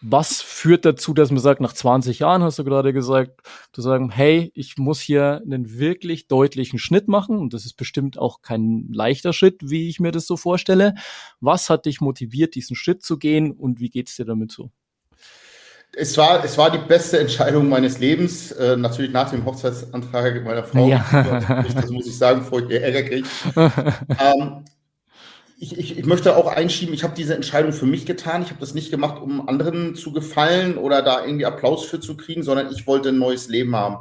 was 0.00 0.40
führt 0.40 0.84
dazu, 0.84 1.12
dass 1.12 1.30
man 1.30 1.40
sagt, 1.40 1.60
nach 1.60 1.72
20 1.72 2.20
Jahren 2.20 2.42
hast 2.42 2.58
du 2.58 2.64
gerade 2.64 2.92
gesagt, 2.92 3.40
zu 3.72 3.82
sagen, 3.82 4.10
hey, 4.10 4.52
ich 4.54 4.78
muss 4.78 5.00
hier 5.00 5.42
einen 5.44 5.78
wirklich 5.78 6.28
deutlichen 6.28 6.78
Schnitt 6.78 7.08
machen 7.08 7.38
und 7.38 7.52
das 7.52 7.64
ist 7.64 7.74
bestimmt 7.74 8.16
auch 8.16 8.40
kein 8.40 8.88
leichter 8.92 9.32
Schritt, 9.32 9.56
wie 9.62 9.88
ich 9.88 9.98
mir 9.98 10.12
das 10.12 10.26
so 10.26 10.36
vorstelle. 10.36 10.94
Was 11.40 11.68
hat 11.68 11.86
dich 11.86 12.00
motiviert, 12.00 12.54
diesen 12.54 12.76
Schritt 12.76 13.02
zu 13.02 13.18
gehen 13.18 13.50
und 13.50 13.80
wie 13.80 13.90
geht's 13.90 14.14
dir 14.16 14.24
damit 14.24 14.52
so? 14.52 14.70
Es 15.96 16.16
war, 16.16 16.44
es 16.44 16.56
war 16.56 16.70
die 16.70 16.78
beste 16.78 17.18
Entscheidung 17.18 17.68
meines 17.68 17.98
Lebens. 17.98 18.52
Äh, 18.52 18.76
natürlich 18.76 19.10
nach 19.10 19.30
dem 19.30 19.44
Hochzeitsantrag 19.44 20.44
meiner 20.44 20.62
Frau. 20.62 20.86
Ja. 20.86 21.64
Das 21.74 21.90
muss 21.90 22.06
ich 22.06 22.16
sagen, 22.16 22.40
bevor 22.40 22.62
ich 22.62 22.70
Ärger 22.70 23.02
kriege. 23.02 23.26
ähm, 23.56 24.64
ich, 25.60 25.76
ich, 25.76 25.98
ich 25.98 26.06
möchte 26.06 26.36
auch 26.36 26.46
einschieben, 26.46 26.94
ich 26.94 27.02
habe 27.02 27.14
diese 27.16 27.34
Entscheidung 27.34 27.72
für 27.72 27.86
mich 27.86 28.06
getan. 28.06 28.42
Ich 28.42 28.50
habe 28.50 28.60
das 28.60 28.74
nicht 28.74 28.90
gemacht, 28.90 29.20
um 29.20 29.48
anderen 29.48 29.96
zu 29.96 30.12
gefallen 30.12 30.78
oder 30.78 31.02
da 31.02 31.24
irgendwie 31.24 31.46
Applaus 31.46 31.84
für 31.84 31.98
zu 31.98 32.16
kriegen, 32.16 32.44
sondern 32.44 32.70
ich 32.70 32.86
wollte 32.86 33.08
ein 33.08 33.18
neues 33.18 33.48
Leben 33.48 33.74
haben. 33.74 33.98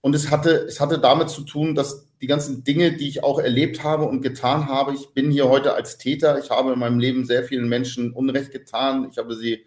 Und 0.00 0.14
es 0.14 0.30
hatte, 0.30 0.50
es 0.50 0.80
hatte 0.80 1.00
damit 1.00 1.30
zu 1.30 1.42
tun, 1.42 1.74
dass 1.74 2.06
die 2.20 2.28
ganzen 2.28 2.62
Dinge, 2.62 2.92
die 2.92 3.08
ich 3.08 3.24
auch 3.24 3.40
erlebt 3.40 3.82
habe 3.82 4.04
und 4.04 4.22
getan 4.22 4.68
habe, 4.68 4.94
ich 4.94 5.08
bin 5.10 5.32
hier 5.32 5.48
heute 5.48 5.74
als 5.74 5.98
Täter. 5.98 6.38
Ich 6.38 6.50
habe 6.50 6.72
in 6.72 6.78
meinem 6.78 7.00
Leben 7.00 7.24
sehr 7.24 7.42
vielen 7.42 7.68
Menschen 7.68 8.12
Unrecht 8.12 8.52
getan. 8.52 9.08
Ich 9.10 9.18
habe 9.18 9.34
sie, 9.34 9.64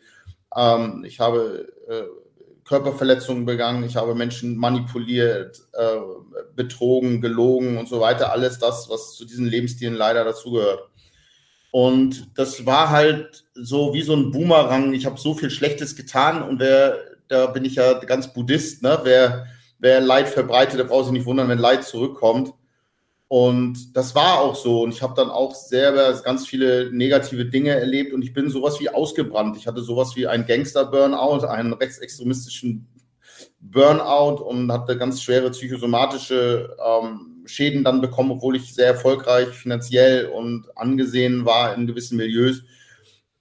ähm, 0.56 1.04
ich 1.06 1.20
habe 1.20 1.74
äh, 1.90 2.04
Körperverletzungen 2.64 3.46
begangen, 3.46 3.84
ich 3.84 3.98
habe 3.98 4.16
Menschen 4.16 4.56
manipuliert, 4.56 5.62
äh, 5.74 5.98
betrogen, 6.56 7.20
gelogen 7.20 7.78
und 7.78 7.90
so 7.90 8.00
weiter. 8.00 8.32
Alles 8.32 8.60
das, 8.60 8.90
was 8.90 9.16
zu 9.16 9.26
diesen 9.26 9.48
Lebensstilen 9.48 9.96
leider 9.96 10.24
dazugehört. 10.24 10.91
Und 11.72 12.38
das 12.38 12.66
war 12.66 12.90
halt 12.90 13.46
so 13.54 13.94
wie 13.94 14.02
so 14.02 14.14
ein 14.14 14.32
Boomerang. 14.32 14.94
Ich 14.94 15.06
habe 15.06 15.20
so 15.20 15.34
viel 15.34 15.50
Schlechtes 15.50 15.96
getan 15.96 16.44
und 16.44 16.60
wer, 16.60 16.98
da 17.30 17.48
bin 17.48 17.64
ich 17.64 17.76
ja 17.76 17.94
ganz 18.00 18.34
Buddhist, 18.34 18.84
ne? 18.84 19.00
Wer, 19.04 19.48
wer 19.80 20.02
Leid 20.02 20.28
verbreitet, 20.28 20.80
der 20.80 20.84
braucht 20.84 21.06
sich 21.06 21.14
nicht 21.14 21.26
wundern, 21.26 21.48
wenn 21.48 21.60
Leid 21.60 21.86
zurückkommt. 21.86 22.54
Und 23.30 23.96
das 23.96 24.14
war 24.14 24.42
auch 24.42 24.56
so. 24.56 24.82
Und 24.82 24.94
ich 24.94 25.02
habe 25.02 25.14
dann 25.16 25.30
auch 25.30 25.56
selber 25.56 26.14
ganz 26.22 26.46
viele 26.46 26.92
negative 26.92 27.46
Dinge 27.46 27.70
erlebt 27.70 28.12
und 28.14 28.24
ich 28.24 28.34
bin 28.34 28.50
sowas 28.50 28.82
wie 28.82 28.90
ausgebrannt. 28.90 29.56
Ich 29.56 29.68
hatte 29.68 29.82
sowas 29.82 30.18
wie 30.18 30.28
einen 30.28 30.46
Gangster-Burnout, 30.46 31.48
einen 31.48 31.72
rechtsextremistischen 31.72 32.90
Burnout 33.62 34.44
und 34.44 34.70
hatte 34.70 34.98
ganz 34.98 35.22
schwere 35.22 35.50
psychosomatische 35.52 36.76
ähm, 36.86 37.31
Schäden 37.46 37.84
dann 37.84 38.02
bekommen, 38.02 38.32
obwohl 38.32 38.56
ich 38.56 38.74
sehr 38.74 38.88
erfolgreich 38.88 39.50
finanziell 39.50 40.28
und 40.28 40.66
angesehen 40.78 41.46
war 41.46 41.76
in 41.76 41.88
gewissen 41.88 42.18
Milieus, 42.18 42.64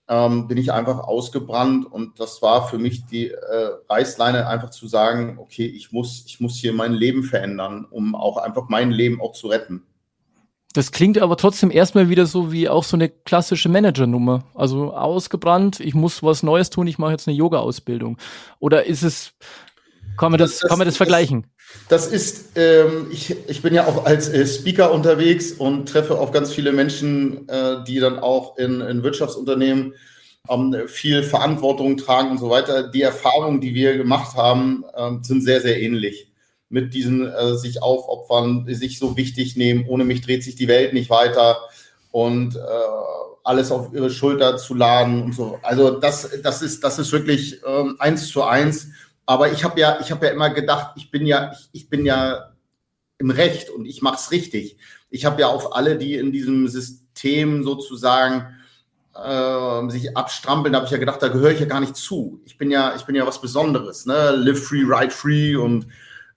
ähm, 0.09 0.49
bin 0.49 0.59
ich 0.59 0.73
einfach 0.73 0.99
ausgebrannt 0.99 1.87
und 1.87 2.19
das 2.19 2.43
war 2.43 2.67
für 2.69 2.79
mich 2.79 3.07
die 3.07 3.31
äh, 3.31 3.71
Reißleine, 3.89 4.49
einfach 4.49 4.71
zu 4.71 4.89
sagen, 4.89 5.39
okay, 5.39 5.67
ich 5.67 5.93
muss, 5.93 6.25
ich 6.27 6.41
muss 6.41 6.57
hier 6.57 6.73
mein 6.73 6.95
Leben 6.95 7.23
verändern, 7.23 7.87
um 7.89 8.17
auch 8.17 8.37
einfach 8.37 8.69
mein 8.69 8.91
Leben 8.91 9.21
auch 9.21 9.33
zu 9.33 9.47
retten. 9.47 9.85
Das 10.73 10.93
klingt 10.93 11.19
aber 11.19 11.37
trotzdem 11.37 11.71
erstmal 11.71 12.09
wieder 12.09 12.27
so 12.27 12.53
wie 12.53 12.69
auch 12.69 12.85
so 12.85 12.97
eine 12.97 13.09
klassische 13.09 13.69
Managernummer. 13.69 14.45
Also 14.55 14.95
ausgebrannt, 14.95 15.81
ich 15.81 15.95
muss 15.95 16.23
was 16.23 16.43
Neues 16.43 16.71
tun, 16.71 16.87
ich 16.87 16.99
mache 16.99 17.13
jetzt 17.13 17.27
eine 17.27 17.37
Yoga-Ausbildung. 17.37 18.19
Oder 18.61 18.87
ist 18.87 19.03
es, 19.03 19.33
kann 20.17 20.31
man 20.31 20.39
das, 20.39 20.53
das, 20.53 20.61
das 20.61 20.69
kann 20.69 20.79
man 20.79 20.87
das, 20.87 20.95
das 20.95 20.99
vergleichen? 20.99 21.47
Das 21.89 22.07
ist, 22.07 22.57
ähm, 22.57 23.09
ich, 23.11 23.35
ich 23.49 23.63
bin 23.63 23.75
ja 23.75 23.87
auch 23.87 24.05
als 24.05 24.29
äh, 24.29 24.47
Speaker 24.47 24.93
unterwegs 24.93 25.53
und 25.53 25.89
treffe 25.89 26.19
auf 26.19 26.31
ganz 26.31 26.53
viele 26.53 26.73
Menschen, 26.73 27.49
äh, 27.49 27.83
die 27.85 27.99
dann 27.99 28.21
auch 28.21 28.57
in, 28.59 28.81
in 28.81 29.03
Wirtschaftsunternehmen 29.03 29.95
ähm, 30.49 30.77
viel 30.87 31.23
Verantwortung 31.23 31.97
tragen 31.97 32.31
und 32.31 32.39
so 32.39 32.49
weiter. 32.49 32.85
Die 32.85 33.03
Erfahrungen, 33.03 33.61
die 33.61 33.75
wir 33.75 33.97
gemacht 33.97 34.37
haben, 34.37 34.85
äh, 34.95 35.11
sind 35.23 35.43
sehr, 35.43 35.61
sehr 35.61 35.81
ähnlich. 35.81 36.31
Mit 36.69 36.95
diesen 36.95 37.27
äh, 37.27 37.57
sich 37.57 37.83
aufopfern, 37.83 38.73
sich 38.73 39.01
so 39.01 39.17
wichtig 39.17 39.57
nehmen, 39.57 39.85
ohne 39.89 40.05
mich 40.05 40.21
dreht 40.21 40.45
sich 40.45 40.55
die 40.55 40.69
Welt 40.69 40.93
nicht 40.93 41.11
weiter 41.11 41.59
und 42.13 42.55
äh, 42.55 42.61
alles 43.43 43.73
auf 43.73 43.93
ihre 43.93 44.11
Schulter 44.11 44.57
zu 44.59 44.75
laden 44.75 45.23
und 45.23 45.35
so. 45.35 45.59
Also 45.63 45.99
das, 45.99 46.29
das 46.43 46.63
ist, 46.63 46.85
das 46.85 47.01
ist 47.01 47.11
wirklich 47.11 47.61
ähm, 47.67 47.97
eins 47.99 48.29
zu 48.29 48.45
eins 48.45 48.89
aber 49.31 49.53
ich 49.53 49.63
habe 49.63 49.79
ja, 49.79 50.01
ich 50.01 50.11
habe 50.11 50.27
ja 50.27 50.33
immer 50.33 50.51
gedacht, 50.51 50.95
ich 50.97 51.13
bin 51.13 51.25
ja, 51.25 51.53
ich, 51.53 51.69
ich 51.71 51.89
bin 51.89 52.05
ja 52.05 52.51
im 53.19 53.31
Recht 53.31 53.71
und 53.71 53.87
ich 53.87 54.03
mache 54.03 54.17
es 54.17 54.33
richtig. 54.33 54.77
Ich 55.09 55.25
habe 55.25 55.41
ja 55.41 55.47
auf 55.47 55.77
alle, 55.77 55.97
die 55.97 56.17
in 56.17 56.33
diesem 56.33 56.67
System 56.67 57.63
sozusagen 57.63 58.57
äh, 59.15 59.89
sich 59.89 60.17
abstrampeln, 60.17 60.75
habe 60.75 60.87
ich 60.87 60.91
ja 60.91 60.99
gedacht, 60.99 61.23
da 61.23 61.29
gehöre 61.29 61.53
ich 61.53 61.61
ja 61.61 61.67
gar 61.67 61.79
nicht 61.79 61.95
zu. 61.95 62.41
Ich 62.45 62.59
bin 62.59 62.73
ja, 62.73 62.97
ich 62.97 63.05
bin 63.05 63.15
ja 63.15 63.25
was 63.25 63.41
Besonderes, 63.41 64.05
ne? 64.05 64.33
Live 64.33 64.65
free, 64.65 64.83
ride 64.83 65.13
free 65.13 65.55
und 65.55 65.87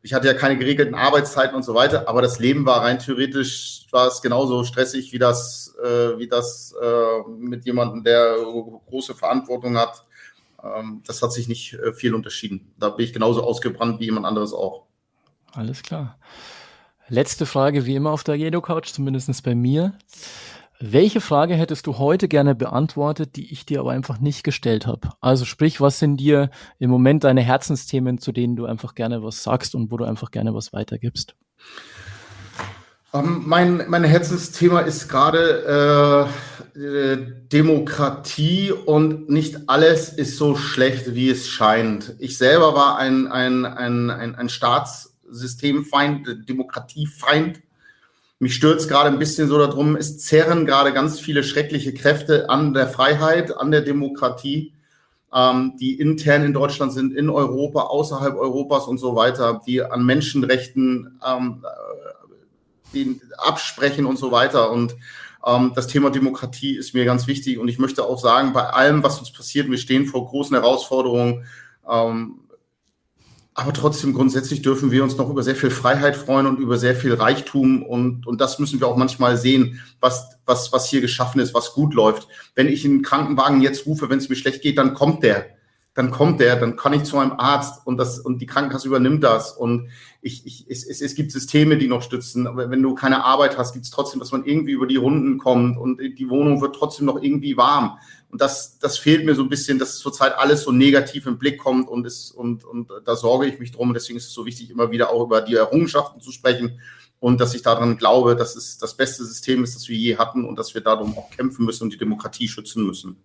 ich 0.03 0.13
hatte 0.13 0.27
ja 0.27 0.35
keine 0.35 0.59
geregelten 0.59 0.93
Arbeitszeiten 0.93 1.55
und 1.55 1.63
so 1.63 1.73
weiter, 1.73 2.07
aber 2.07 2.21
das 2.21 2.37
Leben 2.37 2.63
war 2.67 2.83
rein 2.83 2.99
theoretisch, 2.99 3.87
war 3.89 4.07
es 4.07 4.21
genauso 4.21 4.63
stressig 4.65 5.11
wie 5.11 5.19
das, 5.19 5.73
äh, 5.83 6.19
wie 6.19 6.27
das 6.27 6.75
äh, 6.79 7.27
mit 7.39 7.65
jemandem, 7.65 8.03
der 8.03 8.35
große 8.87 9.15
Verantwortung 9.15 9.79
hat. 9.79 10.05
Ähm, 10.63 11.01
das 11.05 11.21
hat 11.21 11.31
sich 11.33 11.47
nicht 11.47 11.73
äh, 11.73 11.93
viel 11.93 12.15
unterschieden. 12.15 12.73
Da 12.79 12.89
bin 12.89 13.05
ich 13.05 13.13
genauso 13.13 13.43
ausgebrannt 13.43 13.99
wie 13.99 14.05
jemand 14.05 14.25
anderes 14.25 14.53
auch. 14.53 14.85
Alles 15.51 15.83
klar. 15.83 16.17
Letzte 17.09 17.45
Frage 17.45 17.85
wie 17.85 17.95
immer 17.95 18.11
auf 18.11 18.23
der 18.23 18.35
Jedo 18.35 18.61
Couch, 18.61 18.87
zumindest 18.87 19.43
bei 19.43 19.55
mir. 19.55 19.93
Welche 20.79 21.21
Frage 21.21 21.55
hättest 21.55 21.87
du 21.87 21.97
heute 21.97 22.27
gerne 22.27 22.55
beantwortet, 22.55 23.35
die 23.35 23.51
ich 23.51 23.65
dir 23.65 23.79
aber 23.79 23.91
einfach 23.91 24.19
nicht 24.19 24.43
gestellt 24.43 24.87
habe? 24.87 25.11
Also 25.21 25.45
sprich, 25.45 25.79
was 25.79 25.99
sind 25.99 26.17
dir 26.17 26.49
im 26.79 26.89
Moment 26.89 27.23
deine 27.23 27.41
Herzensthemen, 27.41 28.17
zu 28.17 28.31
denen 28.31 28.55
du 28.55 28.65
einfach 28.65 28.95
gerne 28.95 29.23
was 29.23 29.43
sagst 29.43 29.75
und 29.75 29.91
wo 29.91 29.97
du 29.97 30.05
einfach 30.05 30.31
gerne 30.31 30.53
was 30.53 30.73
weitergibst? 30.73 31.35
Um, 33.11 33.23
ähm, 33.23 33.43
mein, 33.45 33.83
mein 33.87 34.03
Herzensthema 34.03 34.79
ist 34.81 35.07
gerade 35.07 36.27
äh, 36.27 36.52
äh, 36.52 36.52
Demokratie 36.75 38.71
und 38.71 39.29
nicht 39.29 39.69
alles 39.69 40.09
ist 40.09 40.37
so 40.37 40.55
schlecht, 40.55 41.13
wie 41.13 41.29
es 41.29 41.47
scheint. 41.47 42.15
Ich 42.19 42.37
selber 42.37 42.73
war 42.73 42.97
ein, 42.97 43.27
ein, 43.27 43.65
ein, 43.65 44.09
ein, 44.09 44.35
ein 44.35 44.49
Staatssystemfeind, 44.49 46.49
Demokratiefeind 46.49 47.61
mich 48.43 48.55
stürzt 48.55 48.89
gerade 48.89 49.09
ein 49.09 49.19
bisschen 49.19 49.47
so 49.47 49.57
darum, 49.57 49.95
es 49.95 50.19
zerren 50.19 50.65
gerade 50.65 50.91
ganz 50.91 51.17
viele 51.17 51.45
schreckliche 51.45 51.93
Kräfte 51.93 52.49
an 52.49 52.73
der 52.73 52.89
Freiheit, 52.89 53.55
an 53.55 53.71
der 53.71 53.79
Demokratie, 53.79 54.73
ähm, 55.33 55.77
die 55.79 55.97
intern 55.97 56.43
in 56.43 56.51
Deutschland 56.51 56.91
sind, 56.91 57.15
in 57.15 57.29
Europa, 57.29 57.83
außerhalb 57.83 58.35
Europas 58.35 58.87
und 58.87 58.97
so 58.97 59.15
weiter, 59.15 59.61
die 59.65 59.81
an 59.81 60.05
Menschenrechten 60.05 61.21
ähm, 61.25 61.63
die 62.93 63.21
absprechen 63.37 64.05
und 64.05 64.17
so 64.17 64.33
weiter. 64.33 64.71
Und 64.71 64.97
das 65.75 65.87
Thema 65.87 66.09
Demokratie 66.09 66.75
ist 66.77 66.93
mir 66.93 67.03
ganz 67.03 67.27
wichtig. 67.27 67.57
Und 67.57 67.67
ich 67.67 67.77
möchte 67.77 68.05
auch 68.05 68.19
sagen, 68.19 68.53
bei 68.53 68.63
allem, 68.63 69.03
was 69.03 69.19
uns 69.19 69.31
passiert, 69.31 69.69
wir 69.69 69.77
stehen 69.77 70.05
vor 70.05 70.25
großen 70.25 70.55
Herausforderungen. 70.55 71.45
Ähm, 71.89 72.39
aber 73.53 73.73
trotzdem 73.73 74.13
grundsätzlich 74.13 74.61
dürfen 74.61 74.89
wir 74.89 75.03
uns 75.03 75.17
noch 75.17 75.29
über 75.29 75.43
sehr 75.43 75.55
viel 75.55 75.69
Freiheit 75.69 76.15
freuen 76.15 76.47
und 76.47 76.59
über 76.59 76.77
sehr 76.77 76.95
viel 76.95 77.13
Reichtum. 77.13 77.83
Und, 77.83 78.25
und 78.25 78.39
das 78.39 78.57
müssen 78.57 78.79
wir 78.79 78.87
auch 78.87 78.95
manchmal 78.95 79.37
sehen, 79.37 79.81
was, 79.99 80.39
was, 80.45 80.71
was 80.71 80.89
hier 80.89 81.01
geschaffen 81.01 81.41
ist, 81.41 81.53
was 81.53 81.73
gut 81.73 81.93
läuft. 81.93 82.27
Wenn 82.55 82.67
ich 82.67 82.85
einen 82.85 83.03
Krankenwagen 83.03 83.61
jetzt 83.61 83.85
rufe, 83.85 84.09
wenn 84.09 84.19
es 84.19 84.29
mir 84.29 84.37
schlecht 84.37 84.61
geht, 84.61 84.77
dann 84.77 84.93
kommt 84.93 85.23
der. 85.23 85.45
Dann 85.95 86.09
kommt 86.09 86.39
der, 86.39 86.55
dann 86.55 86.75
kann 86.75 86.93
ich 86.93 87.03
zu 87.03 87.19
einem 87.19 87.33
Arzt 87.33 87.85
und 87.85 87.97
das 87.97 88.19
und 88.19 88.39
die 88.39 88.47
Krankenkasse 88.47 88.87
übernimmt 88.87 89.23
das. 89.23 89.51
Und 89.51 89.89
ich, 90.21 90.45
ich, 90.45 90.65
es, 90.67 90.85
es, 90.85 91.01
es 91.01 91.13
gibt 91.13 91.31
Systeme, 91.31 91.77
die 91.77 91.87
noch 91.87 92.01
stützen. 92.01 92.47
Aber 92.47 92.71
wenn 92.71 92.81
du 92.81 92.95
keine 92.95 93.23
Arbeit 93.23 93.57
hast, 93.57 93.73
gibt 93.73 93.85
es 93.85 93.91
trotzdem, 93.91 94.19
dass 94.19 94.31
man 94.31 94.43
irgendwie 94.43 94.71
über 94.71 94.87
die 94.87 94.95
Runden 94.95 95.37
kommt 95.37 95.77
und 95.77 95.99
die 95.99 96.29
Wohnung 96.29 96.61
wird 96.61 96.75
trotzdem 96.75 97.05
noch 97.05 97.21
irgendwie 97.21 97.57
warm. 97.57 97.99
Und 98.29 98.41
das, 98.41 98.79
das 98.79 98.97
fehlt 98.97 99.23
mir 99.25 99.35
so 99.35 99.43
ein 99.43 99.49
bisschen, 99.49 99.77
dass 99.77 99.99
zurzeit 99.99 100.35
alles 100.35 100.63
so 100.63 100.71
negativ 100.71 101.27
im 101.27 101.37
Blick 101.37 101.59
kommt 101.59 101.87
und, 101.87 102.07
ist, 102.07 102.31
und, 102.31 102.63
und 102.63 102.89
da 103.05 103.15
sorge 103.15 103.45
ich 103.45 103.59
mich 103.59 103.71
drum. 103.71 103.89
Und 103.89 103.93
deswegen 103.93 104.17
ist 104.17 104.25
es 104.25 104.33
so 104.33 104.47
wichtig, 104.47 104.71
immer 104.71 104.89
wieder 104.89 105.11
auch 105.11 105.25
über 105.25 105.41
die 105.41 105.53
Errungenschaften 105.53 106.19
zu 106.19 106.31
sprechen 106.31 106.79
und 107.23 107.39
dass 107.39 107.53
ich 107.55 107.61
daran 107.61 107.95
glaube, 107.95 108.35
dass 108.35 108.57
es 108.57 108.77
das 108.77 108.97
beste 108.97 109.23
System 109.23 109.63
ist, 109.63 109.75
das 109.75 109.87
wir 109.87 109.95
je 109.95 110.17
hatten 110.17 110.43
und 110.43 110.59
dass 110.59 110.73
wir 110.73 110.81
darum 110.81 111.17
auch 111.17 111.29
kämpfen 111.29 111.63
müssen 111.63 111.83
und 111.83 111.93
die 111.93 111.97
Demokratie 111.97 112.49
schützen 112.49 112.85
müssen. 112.85 113.15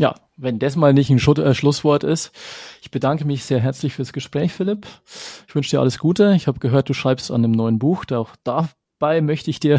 Ja, 0.00 0.14
wenn 0.38 0.58
das 0.58 0.76
mal 0.76 0.94
nicht 0.94 1.10
ein 1.10 1.18
Schut 1.18 1.38
äh, 1.38 1.52
Schlusswort 1.52 2.04
ist. 2.04 2.32
Ich 2.80 2.90
bedanke 2.90 3.26
mich 3.26 3.44
sehr 3.44 3.60
herzlich 3.60 3.92
fürs 3.92 4.14
Gespräch, 4.14 4.50
Philipp. 4.50 4.86
Ich 5.46 5.54
wünsche 5.54 5.68
dir 5.68 5.80
alles 5.80 5.98
Gute. 5.98 6.32
Ich 6.34 6.46
habe 6.46 6.58
gehört, 6.58 6.88
du 6.88 6.94
schreibst 6.94 7.30
an 7.30 7.44
einem 7.44 7.52
neuen 7.52 7.78
Buch. 7.78 8.06
Auch 8.10 8.30
dabei 8.42 9.20
möchte 9.20 9.50
ich 9.50 9.60
dir 9.60 9.78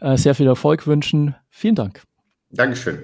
äh, 0.00 0.16
sehr 0.16 0.36
viel 0.36 0.46
Erfolg 0.46 0.86
wünschen. 0.86 1.34
Vielen 1.50 1.74
Dank. 1.74 2.04
Dankeschön. 2.50 3.00